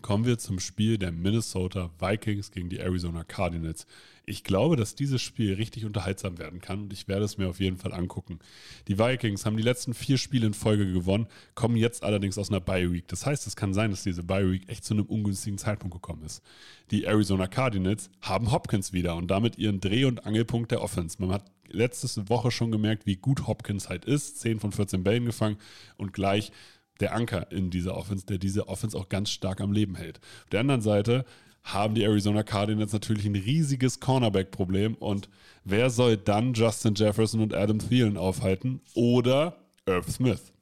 Kommen 0.00 0.26
wir 0.26 0.38
zum 0.38 0.60
Spiel 0.60 0.96
der 0.96 1.12
Minnesota 1.12 1.90
Vikings 1.98 2.50
gegen 2.50 2.68
die 2.68 2.78
Arizona 2.78 3.24
Cardinals. 3.24 3.86
Ich 4.26 4.44
glaube, 4.44 4.76
dass 4.76 4.94
dieses 4.94 5.22
Spiel 5.22 5.54
richtig 5.54 5.86
unterhaltsam 5.86 6.38
werden 6.38 6.60
kann 6.60 6.82
und 6.82 6.92
ich 6.92 7.08
werde 7.08 7.24
es 7.24 7.38
mir 7.38 7.48
auf 7.48 7.60
jeden 7.60 7.78
Fall 7.78 7.92
angucken. 7.92 8.38
Die 8.86 8.98
Vikings 8.98 9.44
haben 9.44 9.56
die 9.56 9.62
letzten 9.62 9.94
vier 9.94 10.18
Spiele 10.18 10.46
in 10.46 10.54
Folge 10.54 10.92
gewonnen, 10.92 11.26
kommen 11.54 11.76
jetzt 11.76 12.04
allerdings 12.04 12.38
aus 12.38 12.50
einer 12.50 12.60
Bye 12.60 12.92
Week. 12.92 13.08
Das 13.08 13.26
heißt, 13.26 13.46
es 13.46 13.56
kann 13.56 13.74
sein, 13.74 13.90
dass 13.90 14.02
diese 14.02 14.22
Bye 14.22 14.52
Week 14.52 14.68
echt 14.68 14.84
zu 14.84 14.94
einem 14.94 15.06
ungünstigen 15.06 15.58
Zeitpunkt 15.58 15.94
gekommen 15.94 16.22
ist. 16.24 16.42
Die 16.90 17.04
Arizona 17.04 17.46
Cardinals 17.46 18.10
haben 18.20 18.52
Hopkins 18.52 18.92
wieder 18.92 19.16
und 19.16 19.28
damit 19.30 19.58
ihren 19.58 19.80
Dreh- 19.80 20.04
und 20.04 20.26
Angelpunkt 20.26 20.70
der 20.70 20.82
Offense. 20.82 21.16
Man 21.20 21.32
hat 21.32 21.50
letzte 21.70 22.28
Woche 22.28 22.50
schon 22.50 22.70
gemerkt, 22.70 23.06
wie 23.06 23.16
gut 23.16 23.46
Hopkins 23.46 23.88
halt 23.88 24.04
ist. 24.04 24.40
10 24.40 24.60
von 24.60 24.72
14 24.72 25.02
Bällen 25.02 25.24
gefangen 25.24 25.56
und 25.96 26.12
gleich 26.12 26.52
der 27.00 27.14
Anker 27.14 27.50
in 27.52 27.70
dieser 27.70 27.96
Offense, 27.96 28.26
der 28.26 28.38
diese 28.38 28.68
Offense 28.68 28.96
auch 28.96 29.08
ganz 29.08 29.30
stark 29.30 29.60
am 29.60 29.72
Leben 29.72 29.94
hält. 29.94 30.18
Auf 30.44 30.50
der 30.50 30.60
anderen 30.60 30.80
Seite 30.80 31.24
haben 31.62 31.94
die 31.94 32.04
Arizona 32.04 32.42
Cardinals 32.42 32.92
natürlich 32.92 33.26
ein 33.26 33.34
riesiges 33.34 34.00
Cornerback-Problem 34.00 34.94
und 34.94 35.28
wer 35.64 35.90
soll 35.90 36.16
dann 36.16 36.54
Justin 36.54 36.94
Jefferson 36.94 37.40
und 37.40 37.54
Adam 37.54 37.78
Thielen 37.78 38.16
aufhalten 38.16 38.80
oder 38.94 39.56
Irv 39.86 40.08
Smith? 40.08 40.52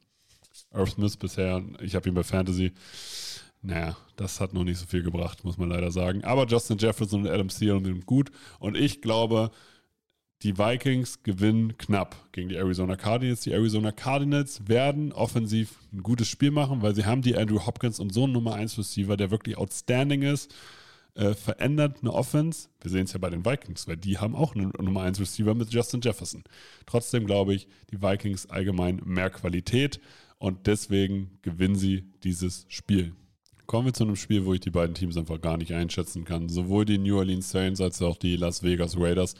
Irv 0.73 0.89
Smith 0.89 1.15
bisher, 1.17 1.63
ich 1.81 1.95
habe 1.95 2.09
ihn 2.09 2.15
bei 2.15 2.23
Fantasy, 2.23 2.73
naja, 3.61 3.97
das 4.15 4.39
hat 4.39 4.53
noch 4.53 4.63
nicht 4.63 4.77
so 4.79 4.85
viel 4.85 5.03
gebracht, 5.03 5.43
muss 5.43 5.57
man 5.57 5.69
leider 5.69 5.91
sagen. 5.91 6.23
Aber 6.23 6.45
Justin 6.45 6.77
Jefferson 6.77 7.21
und 7.21 7.27
Adam 7.27 7.47
Thielen 7.47 7.83
sind 7.83 8.05
gut 8.05 8.31
und 8.59 8.75
ich 8.75 9.01
glaube, 9.01 9.51
die 10.43 10.57
Vikings 10.57 11.23
gewinnen 11.23 11.77
knapp 11.77 12.15
gegen 12.31 12.49
die 12.49 12.55
Arizona 12.55 12.95
Cardinals. 12.95 13.41
Die 13.41 13.51
Arizona 13.51 13.91
Cardinals 13.91 14.67
werden 14.67 15.11
offensiv 15.11 15.75
ein 15.91 16.03
gutes 16.03 16.27
Spiel 16.27 16.51
machen, 16.51 16.81
weil 16.81 16.93
sie 16.93 17.05
haben 17.05 17.23
die 17.23 17.35
Andrew 17.35 17.65
Hopkins 17.65 17.99
und 17.99 18.13
so 18.13 18.25
einen 18.25 18.33
Nummer 18.33 18.53
1 18.53 18.77
Receiver, 18.77 19.17
der 19.17 19.31
wirklich 19.31 19.57
outstanding 19.57 20.21
ist. 20.21 20.53
Äh, 21.15 21.33
verändert 21.33 21.97
eine 22.01 22.13
Offense. 22.13 22.69
Wir 22.79 22.91
sehen 22.91 23.05
es 23.05 23.13
ja 23.13 23.17
bei 23.17 23.31
den 23.31 23.43
Vikings, 23.43 23.87
weil 23.87 23.97
die 23.97 24.19
haben 24.19 24.35
auch 24.35 24.53
einen 24.53 24.71
Nummer 24.79 25.01
1 25.01 25.19
Receiver 25.19 25.55
mit 25.55 25.73
Justin 25.73 26.01
Jefferson. 26.01 26.43
Trotzdem 26.85 27.25
glaube 27.25 27.55
ich, 27.55 27.67
die 27.89 28.03
Vikings 28.03 28.47
allgemein 28.51 29.01
mehr 29.03 29.31
Qualität 29.31 29.99
und 30.37 30.67
deswegen 30.67 31.39
gewinnen 31.41 31.75
sie 31.75 32.03
dieses 32.23 32.67
Spiel. 32.67 33.15
Kommen 33.65 33.87
wir 33.87 33.93
zu 33.93 34.03
einem 34.03 34.15
Spiel, 34.15 34.45
wo 34.45 34.53
ich 34.53 34.59
die 34.59 34.69
beiden 34.69 34.93
Teams 34.93 35.17
einfach 35.17 35.41
gar 35.41 35.57
nicht 35.57 35.73
einschätzen 35.73 36.23
kann. 36.23 36.49
Sowohl 36.49 36.85
die 36.85 36.99
New 36.99 37.17
Orleans 37.17 37.49
Saints 37.49 37.81
als 37.81 37.99
auch 38.03 38.17
die 38.17 38.35
Las 38.35 38.61
Vegas 38.61 38.95
Raiders 38.99 39.33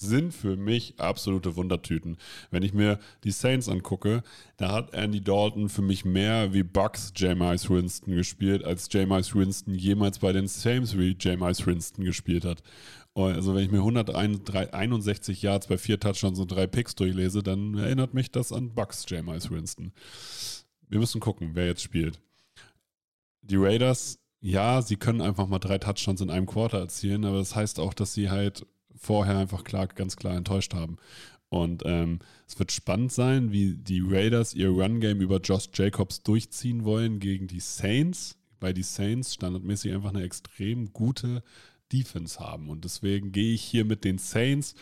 sind 0.00 0.32
für 0.32 0.56
mich 0.56 0.94
absolute 0.98 1.56
Wundertüten. 1.56 2.16
Wenn 2.50 2.62
ich 2.62 2.72
mir 2.72 2.98
die 3.24 3.30
Saints 3.30 3.68
angucke, 3.68 4.22
da 4.56 4.72
hat 4.72 4.94
Andy 4.94 5.20
Dalton 5.20 5.68
für 5.68 5.82
mich 5.82 6.04
mehr 6.04 6.52
wie 6.52 6.62
Bucks 6.62 7.12
Jameis 7.14 7.68
Winston 7.68 8.14
gespielt, 8.14 8.64
als 8.64 8.88
Jameis 8.90 9.34
Winston 9.34 9.74
jemals 9.74 10.18
bei 10.18 10.32
den 10.32 10.48
Saints 10.48 10.96
wie 10.96 11.16
Jameis 11.18 11.66
Winston 11.66 12.04
gespielt 12.04 12.44
hat. 12.44 12.62
Also 13.14 13.54
wenn 13.54 13.64
ich 13.64 13.70
mir 13.70 13.78
161 13.78 15.42
Yards 15.42 15.66
bei 15.66 15.76
vier 15.76 16.00
Touchdowns 16.00 16.38
und 16.38 16.50
drei 16.50 16.66
Picks 16.66 16.94
durchlese, 16.94 17.42
dann 17.42 17.76
erinnert 17.76 18.14
mich 18.14 18.30
das 18.30 18.52
an 18.52 18.74
Bucks 18.74 19.04
Jameis 19.08 19.50
Winston. 19.50 19.92
Wir 20.88 20.98
müssen 20.98 21.20
gucken, 21.20 21.50
wer 21.54 21.66
jetzt 21.66 21.82
spielt. 21.82 22.20
Die 23.42 23.56
Raiders 23.56 24.20
ja, 24.40 24.80
sie 24.80 24.96
können 24.96 25.20
einfach 25.20 25.46
mal 25.46 25.58
drei 25.58 25.78
Touchdowns 25.78 26.22
in 26.22 26.30
einem 26.30 26.46
Quarter 26.46 26.78
erzielen, 26.78 27.24
aber 27.24 27.38
das 27.38 27.54
heißt 27.54 27.78
auch, 27.78 27.92
dass 27.92 28.14
sie 28.14 28.30
halt 28.30 28.66
vorher 29.00 29.38
einfach 29.38 29.64
klar, 29.64 29.88
ganz 29.88 30.16
klar 30.16 30.36
enttäuscht 30.36 30.74
haben. 30.74 30.98
Und 31.48 31.82
ähm, 31.84 32.20
es 32.46 32.58
wird 32.58 32.70
spannend 32.70 33.12
sein, 33.12 33.50
wie 33.50 33.74
die 33.74 34.02
Raiders 34.04 34.54
ihr 34.54 34.68
Run-Game 34.68 35.20
über 35.20 35.40
Josh 35.40 35.68
Jacobs 35.74 36.22
durchziehen 36.22 36.84
wollen 36.84 37.18
gegen 37.18 37.48
die 37.48 37.60
Saints, 37.60 38.36
weil 38.60 38.72
die 38.72 38.84
Saints 38.84 39.34
standardmäßig 39.34 39.92
einfach 39.92 40.10
eine 40.10 40.22
extrem 40.22 40.92
gute 40.92 41.42
Defense 41.92 42.38
haben. 42.38 42.68
Und 42.68 42.84
deswegen 42.84 43.32
gehe 43.32 43.54
ich 43.54 43.62
hier 43.62 43.84
mit 43.84 44.04
den 44.04 44.18
Saints, 44.18 44.74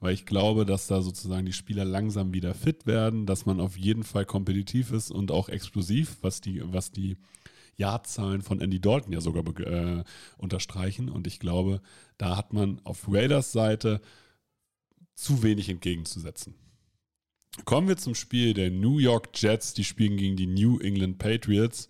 weil 0.00 0.14
ich 0.14 0.24
glaube, 0.24 0.64
dass 0.64 0.86
da 0.86 1.02
sozusagen 1.02 1.44
die 1.44 1.52
Spieler 1.52 1.84
langsam 1.84 2.32
wieder 2.32 2.54
fit 2.54 2.86
werden, 2.86 3.26
dass 3.26 3.44
man 3.44 3.60
auf 3.60 3.76
jeden 3.76 4.04
Fall 4.04 4.24
kompetitiv 4.24 4.92
ist 4.92 5.10
und 5.10 5.30
auch 5.30 5.48
explosiv, 5.48 6.16
was 6.22 6.40
die, 6.40 6.62
was 6.64 6.90
die 6.90 7.16
Jahrzahlen 7.76 8.42
von 8.42 8.60
Andy 8.60 8.80
Dalton 8.80 9.12
ja 9.12 9.20
sogar 9.20 9.44
äh, 9.60 10.04
unterstreichen. 10.36 11.08
Und 11.08 11.26
ich 11.26 11.40
glaube, 11.40 11.80
da 12.18 12.36
hat 12.36 12.52
man 12.52 12.80
auf 12.84 13.06
Raiders 13.08 13.52
Seite 13.52 14.00
zu 15.14 15.42
wenig 15.42 15.68
entgegenzusetzen. 15.68 16.54
Kommen 17.64 17.86
wir 17.86 17.96
zum 17.96 18.14
Spiel 18.14 18.52
der 18.52 18.70
New 18.70 18.98
York 18.98 19.30
Jets. 19.34 19.74
Die 19.74 19.84
spielen 19.84 20.16
gegen 20.16 20.36
die 20.36 20.46
New 20.46 20.80
England 20.80 21.18
Patriots. 21.18 21.88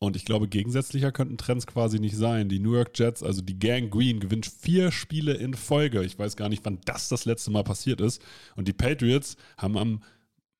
Und 0.00 0.16
ich 0.16 0.24
glaube, 0.24 0.48
gegensätzlicher 0.48 1.12
könnten 1.12 1.38
Trends 1.38 1.66
quasi 1.66 2.00
nicht 2.00 2.16
sein. 2.16 2.48
Die 2.48 2.58
New 2.58 2.74
York 2.74 2.98
Jets, 2.98 3.22
also 3.22 3.40
die 3.40 3.58
Gang 3.58 3.88
Green, 3.88 4.18
gewinnt 4.18 4.46
vier 4.46 4.90
Spiele 4.90 5.34
in 5.34 5.54
Folge. 5.54 6.02
Ich 6.04 6.18
weiß 6.18 6.36
gar 6.36 6.48
nicht, 6.48 6.64
wann 6.64 6.80
das 6.84 7.08
das 7.08 7.24
letzte 7.24 7.52
Mal 7.52 7.62
passiert 7.62 8.00
ist. 8.00 8.20
Und 8.56 8.66
die 8.66 8.72
Patriots 8.72 9.36
haben 9.56 9.78
am 9.78 10.02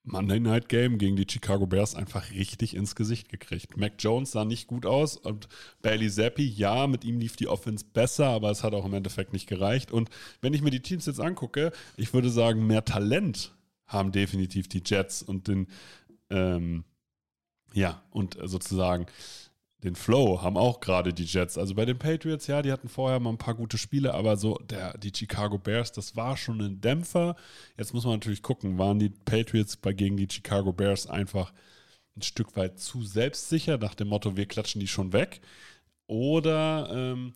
Monday 0.05 0.41
Night 0.41 0.69
Game 0.69 0.99
gegen 0.99 1.17
die 1.17 1.27
Chicago 1.31 1.67
Bears 1.67 1.95
einfach 1.95 2.31
richtig 2.33 2.75
ins 2.75 2.97
Gesicht 2.97 3.29
gekriegt. 3.29 3.77
Mac 3.77 3.95
Jones 3.99 4.33
sah 4.33 4.45
nicht 4.45 4.67
gut 4.67 4.85
aus 4.85 5.17
und 5.17 5.49
Bailey 5.81 6.11
Zappi, 6.11 6.45
ja, 6.45 6.87
mit 6.87 7.05
ihm 7.05 7.21
lief 7.21 7.37
die 7.37 7.47
Offense 7.47 7.85
besser, 7.93 8.27
aber 8.27 8.51
es 8.51 8.65
hat 8.65 8.75
auch 8.75 8.85
im 8.85 8.95
Endeffekt 8.95 9.33
nicht 9.33 9.47
gereicht. 9.47 9.93
Und 9.93 10.11
wenn 10.41 10.55
ich 10.55 10.63
mir 10.63 10.71
die 10.71 10.83
Teams 10.83 11.07
jetzt 11.07 11.21
angucke, 11.21 11.73
ich 11.97 12.13
würde 12.13 12.31
sagen, 12.31 12.67
mehr 12.67 12.85
Talent 12.85 13.55
haben 13.87 14.11
definitiv 14.11 14.69
die 14.69 14.83
Jets 14.85 15.23
und 15.23 15.47
den, 15.47 15.69
ähm, 16.31 16.85
ja, 17.75 18.03
und 18.11 18.37
sozusagen 18.43 19.07
den 19.83 19.97
Flow 19.97 20.43
haben 20.43 20.57
auch 20.57 20.81
gerade 20.81 21.13
die 21.13 21.25
Jets. 21.25 21.59
Also 21.59 21.75
bei 21.75 21.85
den 21.85 21.99
Patriots, 21.99 22.47
ja, 22.47 22.63
die 22.63 22.71
hatten 22.71 22.89
vorher 22.89 23.19
mal 23.19 23.31
ein 23.31 23.39
paar 23.39 23.55
gute 23.55 23.79
Spiele, 23.79 24.15
aber 24.15 24.37
so 24.37 24.57
der, 24.59 24.97
die 24.99 25.13
Chicago 25.15 25.59
Bears, 25.59 25.93
das 25.93 26.15
war 26.15 26.37
schon 26.37 26.61
ein 26.61 26.81
Dämpfer. 26.81 27.37
Jetzt 27.77 27.93
muss 27.93 28.05
man 28.05 28.15
natürlich 28.15 28.43
gucken, 28.43 28.79
waren 28.79 28.99
die 28.99 29.11
Patriots 29.11 29.77
bei, 29.77 29.93
gegen 29.93 30.17
die 30.17 30.29
Chicago 30.31 30.73
Bears 30.73 31.09
einfach 31.09 31.53
ein 32.17 32.23
Stück 32.23 32.57
weit 32.57 32.79
zu 32.79 33.03
selbstsicher, 33.03 33.79
nach 33.79 33.95
dem 33.95 34.09
Motto, 34.09 34.37
wir 34.37 34.47
klatschen 34.47 34.81
die 34.81 34.89
schon 34.89 35.13
weg? 35.13 35.41
Oder 36.07 36.89
ähm, 36.93 37.35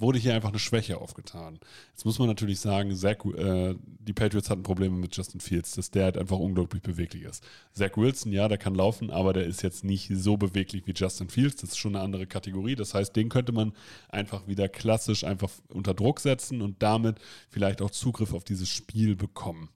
wurde 0.00 0.18
hier 0.18 0.34
einfach 0.34 0.50
eine 0.50 0.58
Schwäche 0.58 0.98
aufgetan. 0.98 1.58
Jetzt 1.90 2.04
muss 2.04 2.18
man 2.18 2.28
natürlich 2.28 2.60
sagen, 2.60 2.94
Zach, 2.94 3.24
äh, 3.36 3.74
die 3.82 4.12
Patriots 4.12 4.48
hatten 4.48 4.62
Probleme 4.62 4.96
mit 4.96 5.16
Justin 5.16 5.40
Fields, 5.40 5.72
dass 5.72 5.90
der 5.90 6.04
halt 6.04 6.16
einfach 6.16 6.38
unglaublich 6.38 6.82
beweglich 6.82 7.24
ist. 7.24 7.44
Zach 7.72 7.96
Wilson, 7.96 8.32
ja, 8.32 8.48
der 8.48 8.58
kann 8.58 8.74
laufen, 8.74 9.10
aber 9.10 9.32
der 9.32 9.44
ist 9.44 9.62
jetzt 9.62 9.84
nicht 9.84 10.10
so 10.14 10.36
beweglich 10.36 10.86
wie 10.86 10.92
Justin 10.94 11.28
Fields. 11.28 11.56
Das 11.56 11.70
ist 11.70 11.78
schon 11.78 11.96
eine 11.96 12.04
andere 12.04 12.26
Kategorie. 12.26 12.76
Das 12.76 12.94
heißt, 12.94 13.14
den 13.16 13.28
könnte 13.28 13.52
man 13.52 13.72
einfach 14.08 14.46
wieder 14.46 14.68
klassisch 14.68 15.24
einfach 15.24 15.50
unter 15.68 15.94
Druck 15.94 16.20
setzen 16.20 16.62
und 16.62 16.82
damit 16.82 17.18
vielleicht 17.48 17.82
auch 17.82 17.90
Zugriff 17.90 18.32
auf 18.32 18.44
dieses 18.44 18.68
Spiel 18.68 19.16
bekommen. 19.16 19.68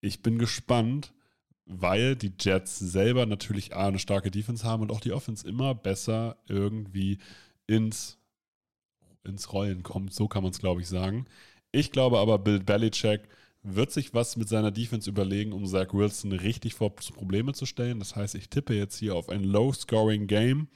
Ich 0.00 0.22
bin 0.22 0.38
gespannt, 0.38 1.12
weil 1.64 2.16
die 2.16 2.32
Jets 2.38 2.78
selber 2.78 3.26
natürlich 3.26 3.74
A, 3.74 3.88
eine 3.88 3.98
starke 3.98 4.30
Defense 4.30 4.64
haben 4.64 4.82
und 4.82 4.90
auch 4.90 5.00
die 5.00 5.12
Offense 5.12 5.46
immer 5.46 5.74
besser 5.74 6.36
irgendwie 6.48 7.18
ins 7.66 8.17
ins 9.24 9.52
Rollen 9.52 9.82
kommt. 9.82 10.12
So 10.14 10.28
kann 10.28 10.42
man 10.42 10.52
es, 10.52 10.58
glaube 10.58 10.80
ich, 10.80 10.88
sagen. 10.88 11.26
Ich 11.72 11.90
glaube 11.92 12.18
aber, 12.18 12.38
Bill 12.38 12.60
Belichick 12.60 13.22
wird 13.62 13.90
sich 13.90 14.14
was 14.14 14.36
mit 14.36 14.48
seiner 14.48 14.70
Defense 14.70 15.10
überlegen, 15.10 15.52
um 15.52 15.66
Zach 15.66 15.92
Wilson 15.92 16.32
richtig 16.32 16.74
vor 16.74 16.94
Probleme 16.94 17.52
zu 17.52 17.66
stellen. 17.66 17.98
Das 17.98 18.16
heißt, 18.16 18.34
ich 18.34 18.48
tippe 18.48 18.74
jetzt 18.74 18.96
hier 18.98 19.14
auf 19.14 19.28
ein 19.28 19.44
Low-Scoring-Game, 19.44 20.68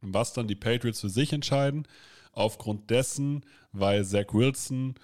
was 0.00 0.32
dann 0.32 0.48
die 0.48 0.56
Patriots 0.56 1.00
für 1.00 1.10
sich 1.10 1.32
entscheiden. 1.32 1.86
Aufgrund 2.32 2.90
dessen, 2.90 3.44
weil 3.72 4.04
Zach 4.04 4.32
Wilson 4.32 4.94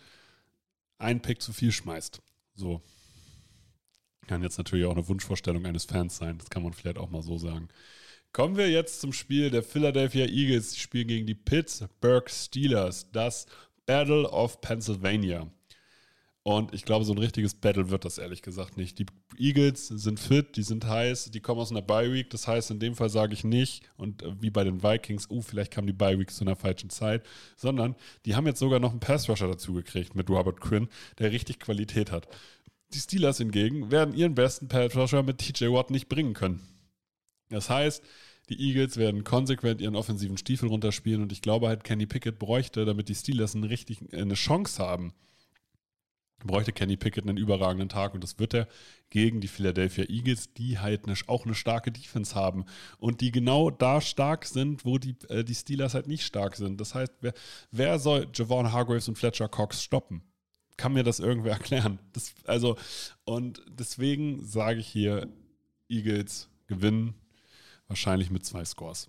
einen 0.99 1.21
Pick 1.21 1.43
zu 1.43 1.53
viel 1.53 1.73
schmeißt. 1.73 2.21
So. 2.55 2.81
Kann 4.27 4.43
jetzt 4.43 4.59
natürlich 4.59 4.87
auch 4.87 4.93
eine 4.93 5.07
Wunschvorstellung 5.07 5.67
eines 5.67 5.85
Fans 5.85 6.17
sein. 6.17 6.39
Das 6.39 6.51
kann 6.51 6.63
man 6.63 6.73
vielleicht 6.73 6.99
auch 6.99 7.11
mal 7.11 7.23
so 7.23 7.39
sagen. 7.39 7.69
Kommen 8.37 8.59
wir 8.59 8.69
jetzt 8.69 9.01
zum 9.01 9.15
Spiel 9.15 9.49
der 9.49 9.63
Philadelphia 9.63 10.27
Eagles. 10.27 10.73
Die 10.73 10.81
spielen 10.81 11.09
gegen 11.09 11.27
die 11.27 11.35
Pittsburgh 11.35 12.29
Steelers. 12.29 13.11
Das 13.11 13.47
Battle 13.87 14.29
of 14.29 14.61
Pennsylvania. 14.61 15.51
Und 16.43 16.75
ich 16.75 16.85
glaube, 16.85 17.07
so 17.07 17.15
ein 17.15 17.19
richtiges 17.19 17.55
Battle 17.55 17.89
wird 17.89 18.05
das 18.05 18.19
ehrlich 18.19 18.43
gesagt 18.43 18.77
nicht. 18.77 18.99
Die 18.99 19.07
Eagles 19.39 19.89
sind 19.89 20.21
fit, 20.21 20.59
die 20.59 20.65
sind 20.65 20.87
heiß, 20.87 21.31
die 21.31 21.41
kommen 21.41 21.63
aus 21.63 21.71
einer 21.71 21.81
Bye 21.81 22.13
Week. 22.13 22.29
Das 22.29 22.47
heißt, 22.47 22.71
in 22.73 22.79
dem 22.79 22.95
Fall 22.95 23.09
sage 23.09 23.33
ich 23.33 23.43
nicht, 23.43 23.89
und 23.97 24.23
äh, 24.23 24.39
wie 24.39 24.51
bei 24.51 24.65
den 24.65 24.83
Vikings, 24.83 25.31
uh, 25.31 25.41
vielleicht 25.41 25.73
kam 25.73 25.87
die 25.87 25.95
Bye 25.95 26.19
Week 26.19 26.31
zu 26.31 26.45
einer 26.45 26.57
falschen 26.57 26.91
Zeit, 26.91 27.25
sondern 27.57 27.97
die 28.27 28.37
haben 28.37 28.47
jetzt 28.47 28.61
sogar 28.61 28.81
noch 28.81 28.91
einen 28.91 29.01
Pass 29.01 29.31
Rusher 29.31 29.49
dazu 29.49 29.73
gekriegt 29.73 30.15
mit 30.15 30.29
Robert 30.29 30.61
Quinn, 30.61 30.89
der 31.19 31.33
richtig 31.33 31.59
Qualität 31.59 32.13
hat. 32.13 32.29
Die 32.93 32.99
Steelers 32.99 33.39
hingegen 33.39 33.91
werden 33.91 34.15
ihren 34.15 34.35
besten 34.35 34.69
Pass 34.69 34.95
Rusher 34.95 35.23
mit 35.23 35.39
TJ 35.39 35.73
Watt 35.73 35.91
nicht 35.91 36.11
bringen 36.11 36.35
können. 36.35 36.76
Das 37.49 37.71
heißt, 37.71 38.03
die 38.49 38.61
Eagles 38.61 38.97
werden 38.97 39.25
konsequent 39.25 39.81
ihren 39.81 39.97
offensiven 39.97 40.39
Stiefel 40.39 40.69
runterspielen 40.69 41.23
und 41.23 41.33
ich 41.33 41.43
glaube 41.43 41.69
halt, 41.69 41.85
Kenny 41.85 42.07
Pickett 42.07 42.39
bräuchte, 42.39 42.85
damit 42.85 43.09
die 43.09 43.15
Steelers 43.15 43.57
eine, 43.57 43.69
richtig, 43.71 44.13
eine 44.13 44.35
Chance 44.35 44.83
haben, 44.83 45.15
bräuchte 46.45 46.73
Kenny 46.73 46.97
Pickett 46.97 47.25
einen 47.25 47.39
überragenden 47.39 47.89
Tag 47.89 48.15
und 48.15 48.23
das 48.23 48.39
wird 48.39 48.55
er 48.55 48.69
gegen 49.11 49.41
die 49.41 49.49
Philadelphia 49.49 50.05
Eagles, 50.05 50.53
die 50.53 50.79
halt 50.79 51.07
eine, 51.07 51.17
auch 51.27 51.45
eine 51.45 51.55
starke 51.55 51.91
Defense 51.91 52.35
haben 52.35 52.67
und 52.99 53.21
die 53.21 53.33
genau 53.33 53.71
da 53.71 54.01
stark 54.01 54.45
sind, 54.45 54.85
wo 54.85 54.99
die, 54.99 55.17
äh, 55.29 55.43
die 55.43 55.55
Steelers 55.55 55.95
halt 55.95 56.07
nicht 56.07 56.25
stark 56.25 56.57
sind. 56.57 56.81
Das 56.81 56.95
heißt, 56.95 57.15
wer, 57.21 57.35
wer 57.73 57.99
soll 57.99 58.29
Javon 58.33 58.73
Hargraves 58.73 59.09
und 59.09 59.19
Fletcher 59.19 59.49
Cox 59.49 59.83
stoppen? 59.83 60.23
Kann 60.77 60.93
mir 60.93 61.03
das 61.03 61.19
irgendwer 61.19 61.53
erklären? 61.55 61.99
Das, 62.13 62.35
also, 62.45 62.77
und 63.25 63.63
deswegen 63.69 64.45
sage 64.45 64.79
ich 64.81 64.87
hier, 64.87 65.29
Eagles 65.89 66.49
gewinnen 66.67 67.15
wahrscheinlich 67.89 68.31
mit 68.31 68.45
zwei 68.45 68.65
Scores. 68.65 69.09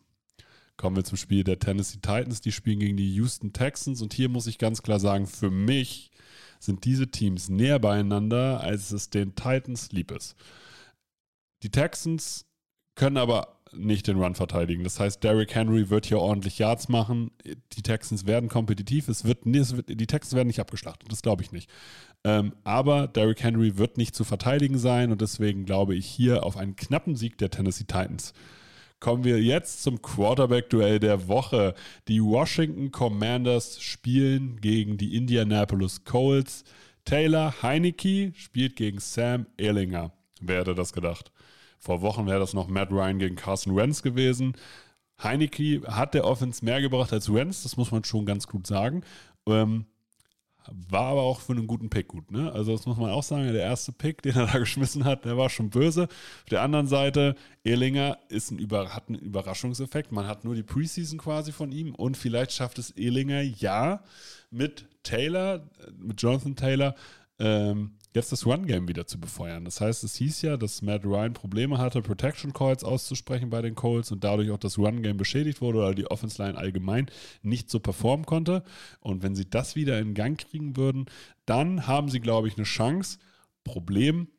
Kommen 0.77 0.95
wir 0.95 1.03
zum 1.03 1.17
Spiel 1.17 1.43
der 1.43 1.59
Tennessee 1.59 1.97
Titans. 1.97 2.41
Die 2.41 2.51
spielen 2.51 2.79
gegen 2.79 2.97
die 2.97 3.15
Houston 3.15 3.51
Texans. 3.51 4.01
Und 4.01 4.13
hier 4.13 4.29
muss 4.29 4.45
ich 4.45 4.59
ganz 4.59 4.83
klar 4.83 4.99
sagen, 4.99 5.25
für 5.25 5.49
mich 5.49 6.11
sind 6.59 6.85
diese 6.85 7.07
Teams 7.07 7.49
näher 7.49 7.79
beieinander, 7.79 8.61
als 8.61 8.91
es 8.91 9.09
den 9.09 9.35
Titans 9.35 9.91
lieb 9.91 10.11
ist. 10.11 10.35
Die 11.63 11.71
Texans 11.71 12.45
können 12.95 13.17
aber 13.17 13.57
nicht 13.73 14.07
den 14.07 14.21
Run 14.21 14.35
verteidigen. 14.35 14.83
Das 14.83 14.99
heißt, 14.99 15.23
Derrick 15.23 15.53
Henry 15.53 15.89
wird 15.89 16.05
hier 16.05 16.19
ordentlich 16.19 16.59
Yards 16.59 16.89
machen. 16.89 17.31
Die 17.73 17.81
Texans 17.81 18.25
werden 18.25 18.49
kompetitiv. 18.49 19.07
Es 19.07 19.25
wird, 19.25 19.45
es 19.45 19.75
wird 19.75 19.89
die 19.89 20.07
Texans 20.07 20.35
werden 20.35 20.47
nicht 20.47 20.59
abgeschlachtet. 20.59 21.11
Das 21.11 21.21
glaube 21.21 21.43
ich 21.43 21.51
nicht. 21.51 21.69
Ähm, 22.23 22.53
aber 22.63 23.07
Derrick 23.07 23.43
Henry 23.43 23.77
wird 23.77 23.97
nicht 23.97 24.15
zu 24.15 24.23
verteidigen 24.23 24.77
sein 24.77 25.11
und 25.11 25.21
deswegen 25.21 25.65
glaube 25.65 25.95
ich 25.95 26.05
hier 26.05 26.43
auf 26.43 26.57
einen 26.57 26.75
knappen 26.75 27.15
Sieg 27.15 27.37
der 27.37 27.49
Tennessee 27.49 27.85
Titans. 27.85 28.33
Kommen 28.99 29.23
wir 29.23 29.41
jetzt 29.41 29.83
zum 29.83 30.01
Quarterback-Duell 30.01 30.99
der 30.99 31.27
Woche. 31.27 31.75
Die 32.07 32.21
Washington 32.21 32.91
Commanders 32.91 33.79
spielen 33.79 34.59
gegen 34.59 34.97
die 34.97 35.15
Indianapolis 35.15 36.03
Colts. 36.03 36.63
Taylor 37.05 37.61
Heineke 37.61 38.33
spielt 38.35 38.75
gegen 38.75 38.99
Sam 38.99 39.45
Ehlinger. 39.57 40.11
Wer 40.41 40.59
hätte 40.59 40.75
das 40.75 40.93
gedacht? 40.93 41.31
Vor 41.79 42.01
Wochen 42.01 42.25
wäre 42.25 42.39
das 42.39 42.53
noch 42.53 42.67
Matt 42.67 42.91
Ryan 42.91 43.19
gegen 43.19 43.35
Carson 43.35 43.75
Wentz 43.75 44.01
gewesen. 44.01 44.53
Heineke 45.21 45.83
hat 45.87 46.13
der 46.13 46.25
Offense 46.25 46.65
mehr 46.65 46.81
gebracht 46.81 47.13
als 47.13 47.31
Wentz, 47.33 47.63
das 47.63 47.77
muss 47.77 47.91
man 47.91 48.03
schon 48.03 48.25
ganz 48.25 48.47
gut 48.47 48.67
sagen. 48.67 49.03
Ähm, 49.47 49.85
war 50.89 51.07
aber 51.07 51.21
auch 51.21 51.41
für 51.41 51.53
einen 51.53 51.67
guten 51.67 51.89
Pick 51.89 52.07
gut. 52.07 52.31
Ne? 52.31 52.51
Also 52.51 52.71
das 52.71 52.85
muss 52.85 52.97
man 52.97 53.11
auch 53.11 53.23
sagen, 53.23 53.51
der 53.51 53.61
erste 53.61 53.91
Pick, 53.91 54.21
den 54.21 54.35
er 54.35 54.47
da 54.51 54.59
geschmissen 54.59 55.05
hat, 55.05 55.25
der 55.25 55.37
war 55.37 55.49
schon 55.49 55.69
böse. 55.69 56.03
Auf 56.03 56.49
der 56.49 56.61
anderen 56.61 56.87
Seite, 56.87 57.35
Ehlinger 57.63 58.17
ist 58.29 58.51
ein 58.51 58.59
Über, 58.59 58.93
hat 58.93 59.09
einen 59.09 59.19
Überraschungseffekt. 59.19 60.11
Man 60.11 60.27
hat 60.27 60.43
nur 60.43 60.55
die 60.55 60.63
Preseason 60.63 61.19
quasi 61.19 61.51
von 61.51 61.71
ihm 61.71 61.95
und 61.95 62.17
vielleicht 62.17 62.51
schafft 62.51 62.79
es 62.79 62.91
Ehlinger 62.91 63.41
ja 63.41 64.01
mit 64.51 64.85
Taylor, 65.03 65.69
mit 65.97 66.21
Jonathan 66.21 66.55
Taylor, 66.55 66.95
ähm, 67.39 67.91
jetzt 68.17 68.31
das 68.31 68.45
Run-Game 68.45 68.87
wieder 68.87 69.07
zu 69.07 69.19
befeuern. 69.19 69.63
Das 69.63 69.79
heißt, 69.79 70.03
es 70.03 70.15
hieß 70.15 70.41
ja, 70.41 70.57
dass 70.57 70.81
Matt 70.81 71.05
Ryan 71.05 71.33
Probleme 71.33 71.77
hatte, 71.77 72.01
Protection 72.01 72.51
Calls 72.51 72.83
auszusprechen 72.83 73.49
bei 73.49 73.61
den 73.61 73.75
Colts 73.75 74.11
und 74.11 74.23
dadurch 74.23 74.51
auch 74.51 74.57
das 74.57 74.77
Run-Game 74.77 75.17
beschädigt 75.17 75.61
wurde 75.61 75.79
oder 75.79 75.95
die 75.95 76.09
Offense-Line 76.09 76.57
allgemein 76.57 77.07
nicht 77.41 77.69
so 77.69 77.79
performen 77.79 78.25
konnte. 78.25 78.63
Und 78.99 79.23
wenn 79.23 79.35
sie 79.35 79.49
das 79.49 79.75
wieder 79.75 79.99
in 79.99 80.13
Gang 80.13 80.37
kriegen 80.37 80.75
würden, 80.75 81.05
dann 81.45 81.87
haben 81.87 82.09
sie, 82.09 82.19
glaube 82.19 82.47
ich, 82.47 82.57
eine 82.57 82.65
Chance. 82.65 83.19
Problem, 83.63 84.29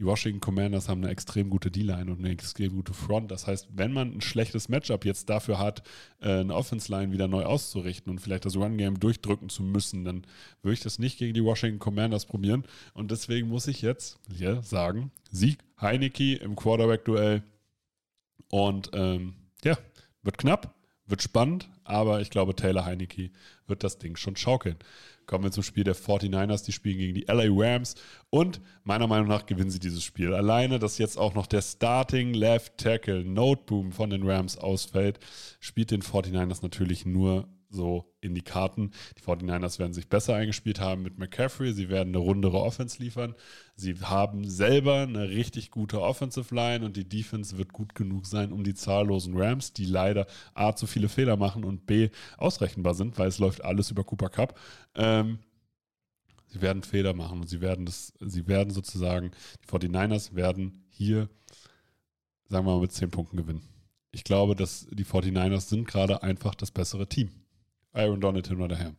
die 0.00 0.06
Washington 0.06 0.40
Commanders 0.40 0.88
haben 0.88 1.02
eine 1.02 1.12
extrem 1.12 1.50
gute 1.50 1.70
D-Line 1.70 2.10
und 2.10 2.20
eine 2.20 2.30
extrem 2.30 2.74
gute 2.74 2.94
Front. 2.94 3.30
Das 3.30 3.46
heißt, 3.46 3.68
wenn 3.74 3.92
man 3.92 4.16
ein 4.16 4.20
schlechtes 4.22 4.70
Matchup 4.70 5.04
jetzt 5.04 5.28
dafür 5.28 5.58
hat, 5.58 5.82
äh, 6.20 6.40
eine 6.40 6.54
Offense-Line 6.54 7.12
wieder 7.12 7.28
neu 7.28 7.44
auszurichten 7.44 8.10
und 8.10 8.18
vielleicht 8.18 8.46
das 8.46 8.56
Run-Game 8.56 8.98
durchdrücken 8.98 9.50
zu 9.50 9.62
müssen, 9.62 10.04
dann 10.04 10.22
würde 10.62 10.72
ich 10.72 10.80
das 10.80 10.98
nicht 10.98 11.18
gegen 11.18 11.34
die 11.34 11.44
Washington 11.44 11.78
Commanders 11.78 12.24
probieren. 12.24 12.64
Und 12.94 13.10
deswegen 13.10 13.48
muss 13.48 13.66
ich 13.66 13.82
jetzt 13.82 14.18
hier 14.34 14.62
sagen, 14.62 15.12
Sieg 15.30 15.58
Heineke 15.78 16.36
im 16.36 16.56
Quarterback-Duell. 16.56 17.42
Und 18.48 18.90
ähm, 18.94 19.34
ja, 19.62 19.76
wird 20.22 20.38
knapp, 20.38 20.74
wird 21.10 21.22
spannend, 21.22 21.68
aber 21.84 22.20
ich 22.20 22.30
glaube, 22.30 22.54
Taylor 22.54 22.84
Heineke 22.84 23.30
wird 23.66 23.84
das 23.84 23.98
Ding 23.98 24.16
schon 24.16 24.36
schaukeln. 24.36 24.76
Kommen 25.26 25.44
wir 25.44 25.52
zum 25.52 25.62
Spiel 25.62 25.84
der 25.84 25.94
49ers. 25.94 26.64
Die 26.64 26.72
spielen 26.72 26.98
gegen 26.98 27.14
die 27.14 27.26
LA 27.28 27.44
Rams. 27.50 27.94
Und 28.30 28.60
meiner 28.82 29.06
Meinung 29.06 29.28
nach 29.28 29.46
gewinnen 29.46 29.70
sie 29.70 29.78
dieses 29.78 30.02
Spiel. 30.02 30.34
Alleine, 30.34 30.80
dass 30.80 30.98
jetzt 30.98 31.16
auch 31.16 31.34
noch 31.34 31.46
der 31.46 31.62
Starting 31.62 32.34
Left 32.34 32.78
Tackle 32.78 33.24
Noteboom 33.24 33.92
von 33.92 34.10
den 34.10 34.28
Rams 34.28 34.58
ausfällt, 34.58 35.20
spielt 35.60 35.92
den 35.92 36.02
49ers 36.02 36.62
natürlich 36.62 37.06
nur 37.06 37.46
so 37.70 38.12
in 38.20 38.34
die 38.34 38.42
Karten. 38.42 38.90
Die 39.16 39.22
49ers 39.22 39.78
werden 39.78 39.94
sich 39.94 40.08
besser 40.08 40.34
eingespielt 40.34 40.80
haben 40.80 41.02
mit 41.02 41.18
McCaffrey. 41.18 41.72
Sie 41.72 41.88
werden 41.88 42.08
eine 42.08 42.18
rundere 42.18 42.60
Offense 42.60 43.02
liefern. 43.02 43.34
Sie 43.76 43.94
haben 44.00 44.48
selber 44.48 45.02
eine 45.02 45.28
richtig 45.30 45.70
gute 45.70 46.02
Offensive 46.02 46.54
Line 46.54 46.84
und 46.84 46.96
die 46.96 47.08
Defense 47.08 47.56
wird 47.56 47.72
gut 47.72 47.94
genug 47.94 48.26
sein, 48.26 48.52
um 48.52 48.64
die 48.64 48.74
zahllosen 48.74 49.36
Rams, 49.36 49.72
die 49.72 49.86
leider 49.86 50.26
A 50.54 50.74
zu 50.74 50.86
viele 50.86 51.08
Fehler 51.08 51.36
machen 51.36 51.64
und 51.64 51.86
B 51.86 52.10
ausrechenbar 52.36 52.94
sind, 52.94 53.18
weil 53.18 53.28
es 53.28 53.38
läuft 53.38 53.64
alles 53.64 53.90
über 53.90 54.04
Cooper 54.04 54.28
Cup, 54.28 54.58
ähm, 54.96 55.38
Sie 56.50 56.60
werden 56.60 56.82
Fehler 56.82 57.14
machen 57.14 57.40
und 57.40 57.48
sie 57.48 57.60
werden 57.60 57.86
das, 57.86 58.12
sie 58.18 58.48
werden 58.48 58.70
sozusagen, 58.72 59.30
die 59.62 59.68
49ers 59.68 60.34
werden 60.34 60.84
hier, 60.90 61.28
sagen 62.48 62.66
wir 62.66 62.74
mal, 62.74 62.80
mit 62.80 62.92
10 62.92 63.12
Punkten 63.12 63.36
gewinnen. 63.36 63.62
Ich 64.10 64.24
glaube, 64.24 64.56
dass 64.56 64.88
die 64.90 65.04
49ers 65.04 65.68
sind 65.68 65.86
gerade 65.86 66.24
einfach 66.24 66.56
das 66.56 66.72
bessere 66.72 67.08
Team. 67.08 67.30
Aaron 67.92 68.20
Donald 68.20 68.46
hin 68.48 68.60
oder 68.60 68.76
her. 68.76 68.94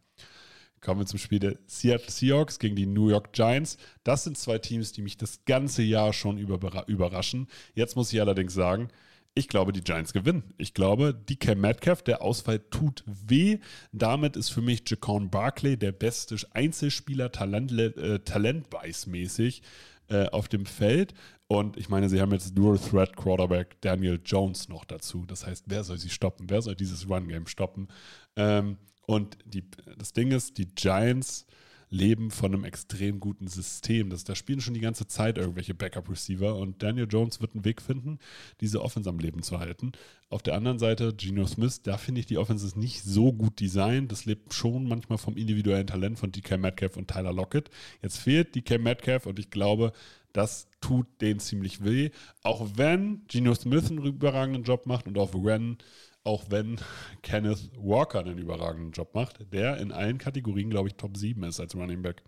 Kommen 0.82 1.02
wir 1.02 1.06
zum 1.06 1.20
Spiel 1.20 1.40
der 1.40 1.60
Seattle 1.68 2.10
Seahawks 2.10 2.58
gegen 2.58 2.76
die 2.76 2.88
New 2.88 3.10
York 3.10 3.34
Giants. 3.34 3.78
Das 4.04 4.24
sind 4.24 4.38
zwei 4.38 4.58
Teams, 4.58 4.92
die 4.94 5.04
mich 5.04 5.16
das 5.16 5.46
ganze 5.46 5.84
Jahr 5.84 6.12
schon 6.12 6.40
überraschen. 6.40 7.48
Jetzt 7.76 7.96
muss 7.96 8.12
ich 8.12 8.20
allerdings 8.20 8.56
sagen, 8.56 8.90
ich 9.34 9.48
glaube, 9.48 9.72
die 9.72 9.84
Giants 9.84 10.12
gewinnen. 10.12 10.54
Ich 10.58 10.74
glaube, 10.74 11.14
DK 11.14 11.56
Metcalf, 11.56 12.02
der 12.02 12.22
Ausfall 12.22 12.60
tut 12.60 13.04
weh. 13.06 13.60
Damit 13.92 14.36
ist 14.36 14.50
für 14.50 14.62
mich 14.62 14.84
Jacon 14.86 15.30
Barkley 15.30 15.78
der 15.78 15.94
beste 15.94 16.36
Einzelspieler, 16.52 17.32
Talent, 17.32 17.72
äh, 17.72 18.20
talentweißmäßig 18.20 19.62
äh, 20.10 20.28
auf 20.30 20.50
dem 20.50 20.66
Feld. 20.66 21.14
Und 21.52 21.76
ich 21.76 21.90
meine, 21.90 22.08
sie 22.08 22.22
haben 22.22 22.32
jetzt 22.32 22.58
Dual 22.58 22.80
Threat 22.80 23.18
Quarterback 23.18 23.76
Daniel 23.82 24.22
Jones 24.24 24.70
noch 24.70 24.86
dazu. 24.86 25.26
Das 25.26 25.46
heißt, 25.46 25.66
wer 25.68 25.84
soll 25.84 25.98
sie 25.98 26.10
stoppen? 26.10 26.50
Wer 26.50 26.62
soll 26.62 26.76
dieses 26.76 27.10
Run-Game 27.10 27.46
stoppen? 27.46 27.90
Ähm, 28.38 28.78
und 29.06 29.38
die, 29.44 29.66
das 29.98 30.14
Ding 30.14 30.32
ist, 30.32 30.58
die 30.58 30.68
Giants 30.68 31.46
leben 31.90 32.32
von 32.32 32.54
einem 32.54 32.64
extrem 32.64 33.20
guten 33.20 33.48
System. 33.48 34.10
Das, 34.10 34.24
da 34.24 34.34
spielen 34.34 34.62
schon 34.62 34.76
die 34.76 34.80
ganze 34.80 35.08
Zeit 35.08 35.38
irgendwelche 35.38 35.74
Backup-Receiver 35.74 36.56
und 36.56 36.82
Daniel 36.82 37.08
Jones 37.10 37.42
wird 37.42 37.54
einen 37.54 37.66
Weg 37.66 37.82
finden, 37.82 38.20
diese 38.62 38.82
Offense 38.82 39.10
am 39.10 39.20
Leben 39.20 39.44
zu 39.44 39.60
halten. 39.60 39.92
Auf 40.30 40.42
der 40.42 40.56
anderen 40.56 40.80
Seite, 40.80 41.14
Geno 41.14 41.46
Smith, 41.48 41.82
da 41.84 41.98
finde 41.98 42.22
ich 42.22 42.28
die 42.28 42.38
Offense 42.38 42.80
nicht 42.80 43.04
so 43.04 43.34
gut 43.34 43.60
designt. 43.60 44.10
Das 44.14 44.24
lebt 44.24 44.54
schon 44.54 44.88
manchmal 44.88 45.18
vom 45.18 45.36
individuellen 45.36 45.88
Talent 45.88 46.18
von 46.18 46.32
DK 46.32 46.58
Metcalf 46.58 46.96
und 46.96 47.10
Tyler 47.10 47.34
Lockett. 47.34 47.70
Jetzt 48.02 48.20
fehlt 48.20 48.56
DK 48.56 48.80
Metcalf 48.80 49.26
und 49.26 49.38
ich 49.38 49.50
glaube, 49.50 49.92
das 50.34 50.70
tut 50.82 51.08
denen 51.22 51.40
ziemlich 51.40 51.84
weh. 51.84 52.12
Auch 52.44 52.68
wenn 52.76 53.26
Geno 53.28 53.54
Smith 53.54 53.90
einen 53.90 54.06
überragenden 54.06 54.64
Job 54.64 54.86
macht 54.86 55.08
und 55.08 55.18
auch 55.18 55.34
wenn 55.34 55.78
auch 56.24 56.46
wenn 56.50 56.80
Kenneth 57.24 57.72
Walker 57.78 58.20
einen 58.20 58.38
überragenden 58.38 58.92
Job 58.92 59.16
macht, 59.16 59.52
der 59.52 59.78
in 59.78 59.92
allen 59.92 60.18
Kategorien, 60.18 60.70
glaube 60.70 60.90
ich, 60.90 60.96
Top 60.96 61.18
7 61.18 61.44
ist 61.44 61.60
als 61.60 61.76
Running 61.76 62.02
Back. 62.02 62.24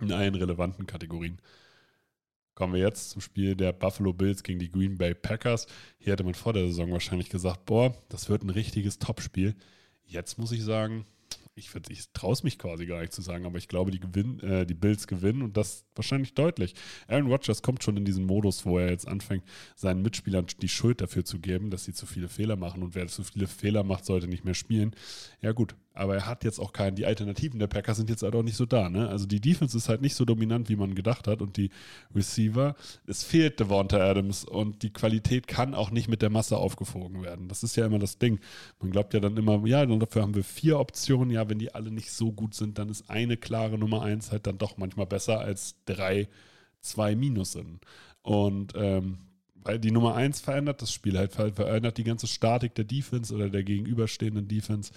In 0.00 0.12
allen 0.12 0.34
relevanten 0.34 0.86
Kategorien. 0.86 1.40
Kommen 2.54 2.74
wir 2.74 2.80
jetzt 2.80 3.10
zum 3.10 3.20
Spiel 3.20 3.56
der 3.56 3.72
Buffalo 3.72 4.12
Bills 4.12 4.42
gegen 4.42 4.58
die 4.58 4.70
Green 4.70 4.98
Bay 4.98 5.14
Packers. 5.14 5.66
Hier 5.98 6.12
hätte 6.12 6.24
man 6.24 6.34
vor 6.34 6.52
der 6.52 6.66
Saison 6.66 6.92
wahrscheinlich 6.92 7.30
gesagt, 7.30 7.66
boah, 7.66 7.96
das 8.08 8.28
wird 8.28 8.42
ein 8.42 8.50
richtiges 8.50 8.98
Topspiel. 8.98 9.54
Jetzt 10.04 10.38
muss 10.38 10.52
ich 10.52 10.62
sagen, 10.62 11.06
ich, 11.54 11.70
ich 11.90 12.12
traue 12.12 12.32
es 12.32 12.42
mich 12.42 12.58
quasi 12.58 12.86
gar 12.86 13.00
nicht 13.00 13.12
zu 13.12 13.20
sagen, 13.20 13.44
aber 13.44 13.58
ich 13.58 13.68
glaube, 13.68 13.90
die, 13.90 14.00
gewinn, 14.00 14.40
äh, 14.40 14.64
die 14.64 14.74
Bills 14.74 15.06
gewinnen 15.06 15.42
und 15.42 15.56
das 15.56 15.84
wahrscheinlich 15.94 16.34
deutlich. 16.34 16.74
Aaron 17.08 17.26
Rodgers 17.26 17.62
kommt 17.62 17.84
schon 17.84 17.96
in 17.96 18.04
diesen 18.04 18.24
Modus, 18.24 18.64
wo 18.64 18.78
er 18.78 18.90
jetzt 18.90 19.06
anfängt, 19.06 19.44
seinen 19.74 20.02
Mitspielern 20.02 20.46
die 20.60 20.68
Schuld 20.68 21.00
dafür 21.00 21.24
zu 21.24 21.40
geben, 21.40 21.70
dass 21.70 21.84
sie 21.84 21.92
zu 21.92 22.06
viele 22.06 22.28
Fehler 22.28 22.56
machen 22.56 22.82
und 22.82 22.94
wer 22.94 23.06
zu 23.08 23.22
viele 23.22 23.46
Fehler 23.46 23.84
macht, 23.84 24.06
sollte 24.06 24.28
nicht 24.28 24.44
mehr 24.44 24.54
spielen. 24.54 24.94
Ja 25.42 25.52
gut, 25.52 25.74
aber 25.94 26.14
er 26.14 26.26
hat 26.26 26.44
jetzt 26.44 26.58
auch 26.58 26.72
keinen, 26.72 26.96
die 26.96 27.06
Alternativen 27.06 27.58
der 27.58 27.66
Packers 27.66 27.98
sind 27.98 28.08
jetzt 28.08 28.22
halt 28.22 28.34
auch 28.34 28.42
nicht 28.42 28.56
so 28.56 28.66
da. 28.66 28.88
Ne? 28.88 29.08
Also 29.08 29.26
die 29.26 29.40
Defense 29.40 29.76
ist 29.76 29.88
halt 29.88 30.00
nicht 30.00 30.14
so 30.14 30.24
dominant, 30.24 30.68
wie 30.68 30.76
man 30.76 30.94
gedacht 30.94 31.28
hat 31.28 31.42
und 31.42 31.56
die 31.56 31.70
Receiver, 32.14 32.74
es 33.06 33.24
fehlt 33.24 33.60
Devonta 33.60 33.98
Adams 33.98 34.44
und 34.44 34.82
die 34.82 34.92
Qualität 34.92 35.46
kann 35.46 35.74
auch 35.74 35.90
nicht 35.90 36.08
mit 36.08 36.22
der 36.22 36.30
Masse 36.30 36.56
aufgewogen 36.56 37.22
werden. 37.22 37.48
Das 37.48 37.62
ist 37.62 37.76
ja 37.76 37.84
immer 37.86 37.98
das 37.98 38.18
Ding. 38.18 38.40
Man 38.80 38.90
glaubt 38.90 39.12
ja 39.12 39.20
dann 39.20 39.36
immer, 39.36 39.66
ja, 39.66 39.84
dafür 39.84 40.22
haben 40.22 40.34
wir 40.34 40.44
vier 40.44 40.78
Optionen. 40.78 41.30
Ja, 41.30 41.48
wenn 41.48 41.58
die 41.58 41.74
alle 41.74 41.90
nicht 41.90 42.10
so 42.10 42.32
gut 42.32 42.54
sind, 42.54 42.78
dann 42.78 42.88
ist 42.88 43.10
eine 43.10 43.36
klare 43.36 43.76
Nummer 43.76 44.02
eins 44.02 44.32
halt 44.32 44.46
dann 44.46 44.58
doch 44.58 44.78
manchmal 44.78 45.06
besser 45.06 45.40
als 45.40 45.76
drei, 45.84 46.28
zwei 46.80 47.14
Minus 47.14 47.52
sind. 47.52 47.80
Und 48.22 48.72
ähm, 48.76 49.18
weil 49.64 49.78
die 49.78 49.90
Nummer 49.90 50.14
eins 50.14 50.40
verändert 50.40 50.82
das 50.82 50.92
Spiel 50.92 51.16
halt, 51.18 51.32
verändert 51.32 51.98
die 51.98 52.04
ganze 52.04 52.26
Statik 52.26 52.74
der 52.74 52.84
Defense 52.84 53.34
oder 53.34 53.48
der 53.48 53.62
gegenüberstehenden 53.62 54.48
Defense. 54.48 54.92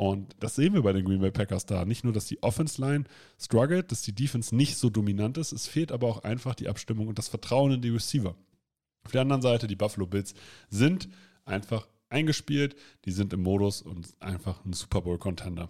Und 0.00 0.34
das 0.40 0.54
sehen 0.54 0.72
wir 0.72 0.80
bei 0.80 0.94
den 0.94 1.04
Green 1.04 1.20
Bay 1.20 1.30
Packers 1.30 1.66
da. 1.66 1.84
Nicht 1.84 2.04
nur, 2.04 2.14
dass 2.14 2.24
die 2.24 2.42
Offense 2.42 2.80
Line 2.80 3.04
struggelt, 3.38 3.92
dass 3.92 4.00
die 4.00 4.14
Defense 4.14 4.56
nicht 4.56 4.78
so 4.78 4.88
dominant 4.88 5.36
ist, 5.36 5.52
es 5.52 5.66
fehlt 5.66 5.92
aber 5.92 6.08
auch 6.08 6.24
einfach 6.24 6.54
die 6.54 6.68
Abstimmung 6.68 7.06
und 7.06 7.18
das 7.18 7.28
Vertrauen 7.28 7.72
in 7.72 7.82
die 7.82 7.90
Receiver. 7.90 8.34
Auf 9.04 9.12
der 9.12 9.20
anderen 9.20 9.42
Seite, 9.42 9.66
die 9.66 9.76
Buffalo 9.76 10.06
Bills 10.06 10.32
sind 10.70 11.10
einfach 11.44 11.86
eingespielt, 12.08 12.76
die 13.04 13.12
sind 13.12 13.34
im 13.34 13.42
Modus 13.42 13.82
und 13.82 14.08
einfach 14.20 14.64
ein 14.64 14.72
Super 14.72 15.02
Bowl-Contender. 15.02 15.68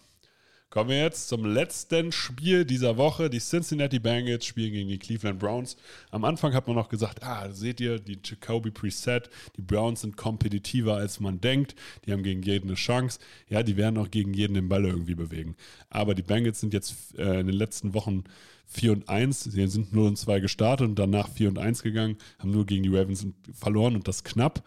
Kommen 0.71 0.91
wir 0.91 1.01
jetzt 1.01 1.27
zum 1.27 1.45
letzten 1.45 2.13
Spiel 2.13 2.65
dieser 2.65 2.97
Woche. 2.97 3.29
Die 3.29 3.41
Cincinnati 3.41 3.99
Bengals 3.99 4.47
spielen 4.47 4.71
gegen 4.71 4.89
die 4.89 5.01
Cleveland 5.01 5.41
Browns. 5.41 5.77
Am 6.13 6.25
Anfang 6.25 6.55
hat 6.55 6.69
man 6.69 6.77
noch 6.77 6.89
gesagt, 6.89 7.25
ah, 7.25 7.51
seht 7.51 7.81
ihr, 7.81 7.99
die 7.99 8.21
Jacoby 8.23 8.71
Preset, 8.71 9.29
die 9.57 9.63
Browns 9.63 10.03
sind 10.03 10.17
kompetitiver 10.17 10.95
als 10.95 11.19
man 11.19 11.41
denkt. 11.41 11.75
Die 12.07 12.13
haben 12.13 12.23
gegen 12.23 12.43
jeden 12.43 12.69
eine 12.69 12.77
Chance. 12.77 13.19
Ja, 13.49 13.65
die 13.65 13.77
werden 13.77 13.99
auch 13.99 14.13
gegen 14.13 14.33
jeden 14.33 14.55
den 14.55 14.69
Ball 14.69 14.85
irgendwie 14.85 15.17
bewegen. 15.17 15.57
Aber 15.89 16.15
die 16.15 16.23
Bengals 16.23 16.61
sind 16.61 16.73
jetzt 16.73 17.19
äh, 17.19 17.41
in 17.41 17.49
den 17.49 17.57
letzten 17.57 17.93
Wochen 17.93 18.23
4 18.67 18.93
und 18.93 19.09
1. 19.09 19.43
Sie 19.43 19.67
sind 19.67 19.93
0 19.93 20.07
und 20.07 20.19
2 20.19 20.39
gestartet 20.39 20.87
und 20.87 21.01
danach 21.01 21.29
4 21.31 21.49
und 21.49 21.59
1 21.59 21.83
gegangen, 21.83 22.17
haben 22.39 22.53
nur 22.53 22.65
gegen 22.65 22.85
die 22.85 22.97
Ravens 22.97 23.27
verloren 23.53 23.97
und 23.97 24.07
das 24.07 24.23
knapp 24.23 24.63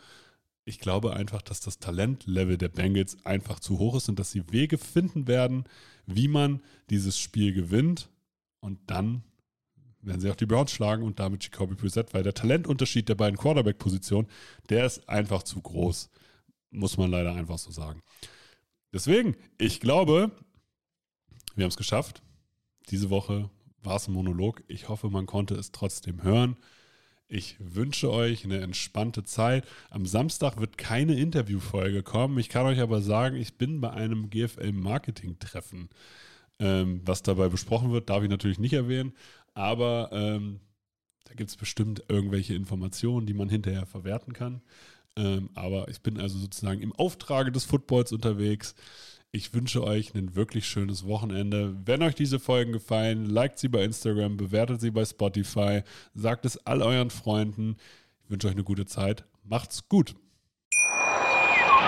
ich 0.66 0.80
glaube 0.80 1.14
einfach, 1.14 1.42
dass 1.42 1.60
das 1.60 1.80
Talentlevel 1.80 2.58
der 2.58 2.70
Bengals 2.70 3.18
einfach 3.26 3.60
zu 3.60 3.80
hoch 3.80 3.96
ist 3.98 4.08
und 4.10 4.18
dass 4.18 4.32
sie 4.32 4.44
Wege 4.52 4.78
finden 4.78 5.28
werden, 5.28 5.66
wie 6.06 6.28
man 6.28 6.62
dieses 6.90 7.18
Spiel 7.18 7.54
gewinnt. 7.54 8.10
Und 8.60 8.80
dann 8.88 9.24
werden 10.02 10.22
sie 10.22 10.30
auch 10.30 10.36
die 10.36 10.46
Browns 10.46 10.72
schlagen 10.72 11.04
und 11.04 11.20
damit 11.20 11.44
Jacoby 11.44 11.76
Brissett, 11.76 12.14
weil 12.14 12.24
der 12.24 12.34
Talentunterschied 12.34 13.08
der 13.08 13.16
beiden 13.16 13.38
Quarterback-Positionen, 13.38 14.28
der 14.70 14.86
ist 14.86 15.08
einfach 15.10 15.44
zu 15.44 15.62
groß. 15.62 16.10
Muss 16.72 16.98
man 16.98 17.12
leider 17.12 17.34
einfach 17.34 17.58
so 17.58 17.72
sagen. 17.72 18.02
Deswegen, 18.92 19.36
ich 19.58 19.80
glaube, 19.80 20.32
wir 21.56 21.64
haben 21.64 21.70
es 21.70 21.78
geschafft. 21.78 22.22
Diese 22.90 23.10
Woche 23.10 23.50
war 23.82 23.98
es 23.98 24.08
ein 24.08 24.14
Monolog. 24.14 24.64
Ich 24.68 24.90
hoffe, 24.90 25.10
man 25.10 25.26
konnte 25.26 25.56
es 25.56 25.72
trotzdem 25.72 26.24
hören. 26.24 26.58
Ich 27.28 27.56
wünsche 27.60 28.12
euch 28.12 28.44
eine 28.44 28.60
entspannte 28.60 29.24
Zeit. 29.24 29.66
Am 29.90 30.06
Samstag 30.06 30.60
wird 30.60 30.78
keine 30.78 31.16
Interviewfolge 31.16 32.04
kommen. 32.04 32.38
Ich 32.38 32.50
kann 32.50 32.66
euch 32.66 32.80
aber 32.80 33.02
sagen, 33.02 33.36
ich 33.36 33.58
bin 33.58 33.82
bei 33.82 33.92
einem 33.92 34.30
GFL-Marketing-Treffen. 34.30 35.90
Ähm, 36.60 37.02
was 37.04 37.24
dabei 37.24 37.50
besprochen 37.50 37.92
wird, 37.92 38.10
darf 38.10 38.24
ich 38.24 38.30
natürlich 38.30 38.60
nicht 38.60 38.74
erwähnen, 38.74 39.14
aber 39.54 40.10
ähm, 40.12 40.60
da 41.26 41.34
gibt 41.34 41.50
es 41.50 41.58
bestimmt 41.58 42.04
irgendwelche 42.08 42.54
Informationen, 42.54 43.26
die 43.26 43.34
man 43.34 43.50
hinterher 43.50 43.86
verwerten 43.86 44.34
kann. 44.34 44.62
Ähm, 45.16 45.50
aber 45.56 45.88
ich 45.90 46.02
bin 46.02 46.20
also 46.20 46.38
sozusagen 46.38 46.82
im 46.82 46.94
Auftrage 46.94 47.52
des 47.52 47.66
Footballs 47.66 48.12
unterwegs. 48.12 48.76
Ich 49.36 49.52
wünsche 49.56 49.84
euch 49.84 50.14
ein 50.14 50.36
wirklich 50.36 50.68
schönes 50.68 51.08
Wochenende. 51.08 51.76
Wenn 51.86 52.04
euch 52.04 52.14
diese 52.14 52.40
Folgen 52.40 52.72
gefallen, 52.72 53.26
liked 53.26 53.58
sie 53.58 53.68
bei 53.68 53.84
Instagram, 53.84 54.38
bewertet 54.38 54.80
sie 54.80 54.92
bei 54.92 55.04
Spotify, 55.04 55.82
sagt 56.14 56.46
es 56.46 56.64
all 56.68 56.84
euren 56.84 57.10
Freunden. 57.10 57.78
Ich 58.24 58.30
wünsche 58.30 58.46
euch 58.46 58.54
eine 58.54 58.64
gute 58.64 58.86
Zeit. 58.86 59.26
Macht's 59.44 59.90
gut. 59.90 60.14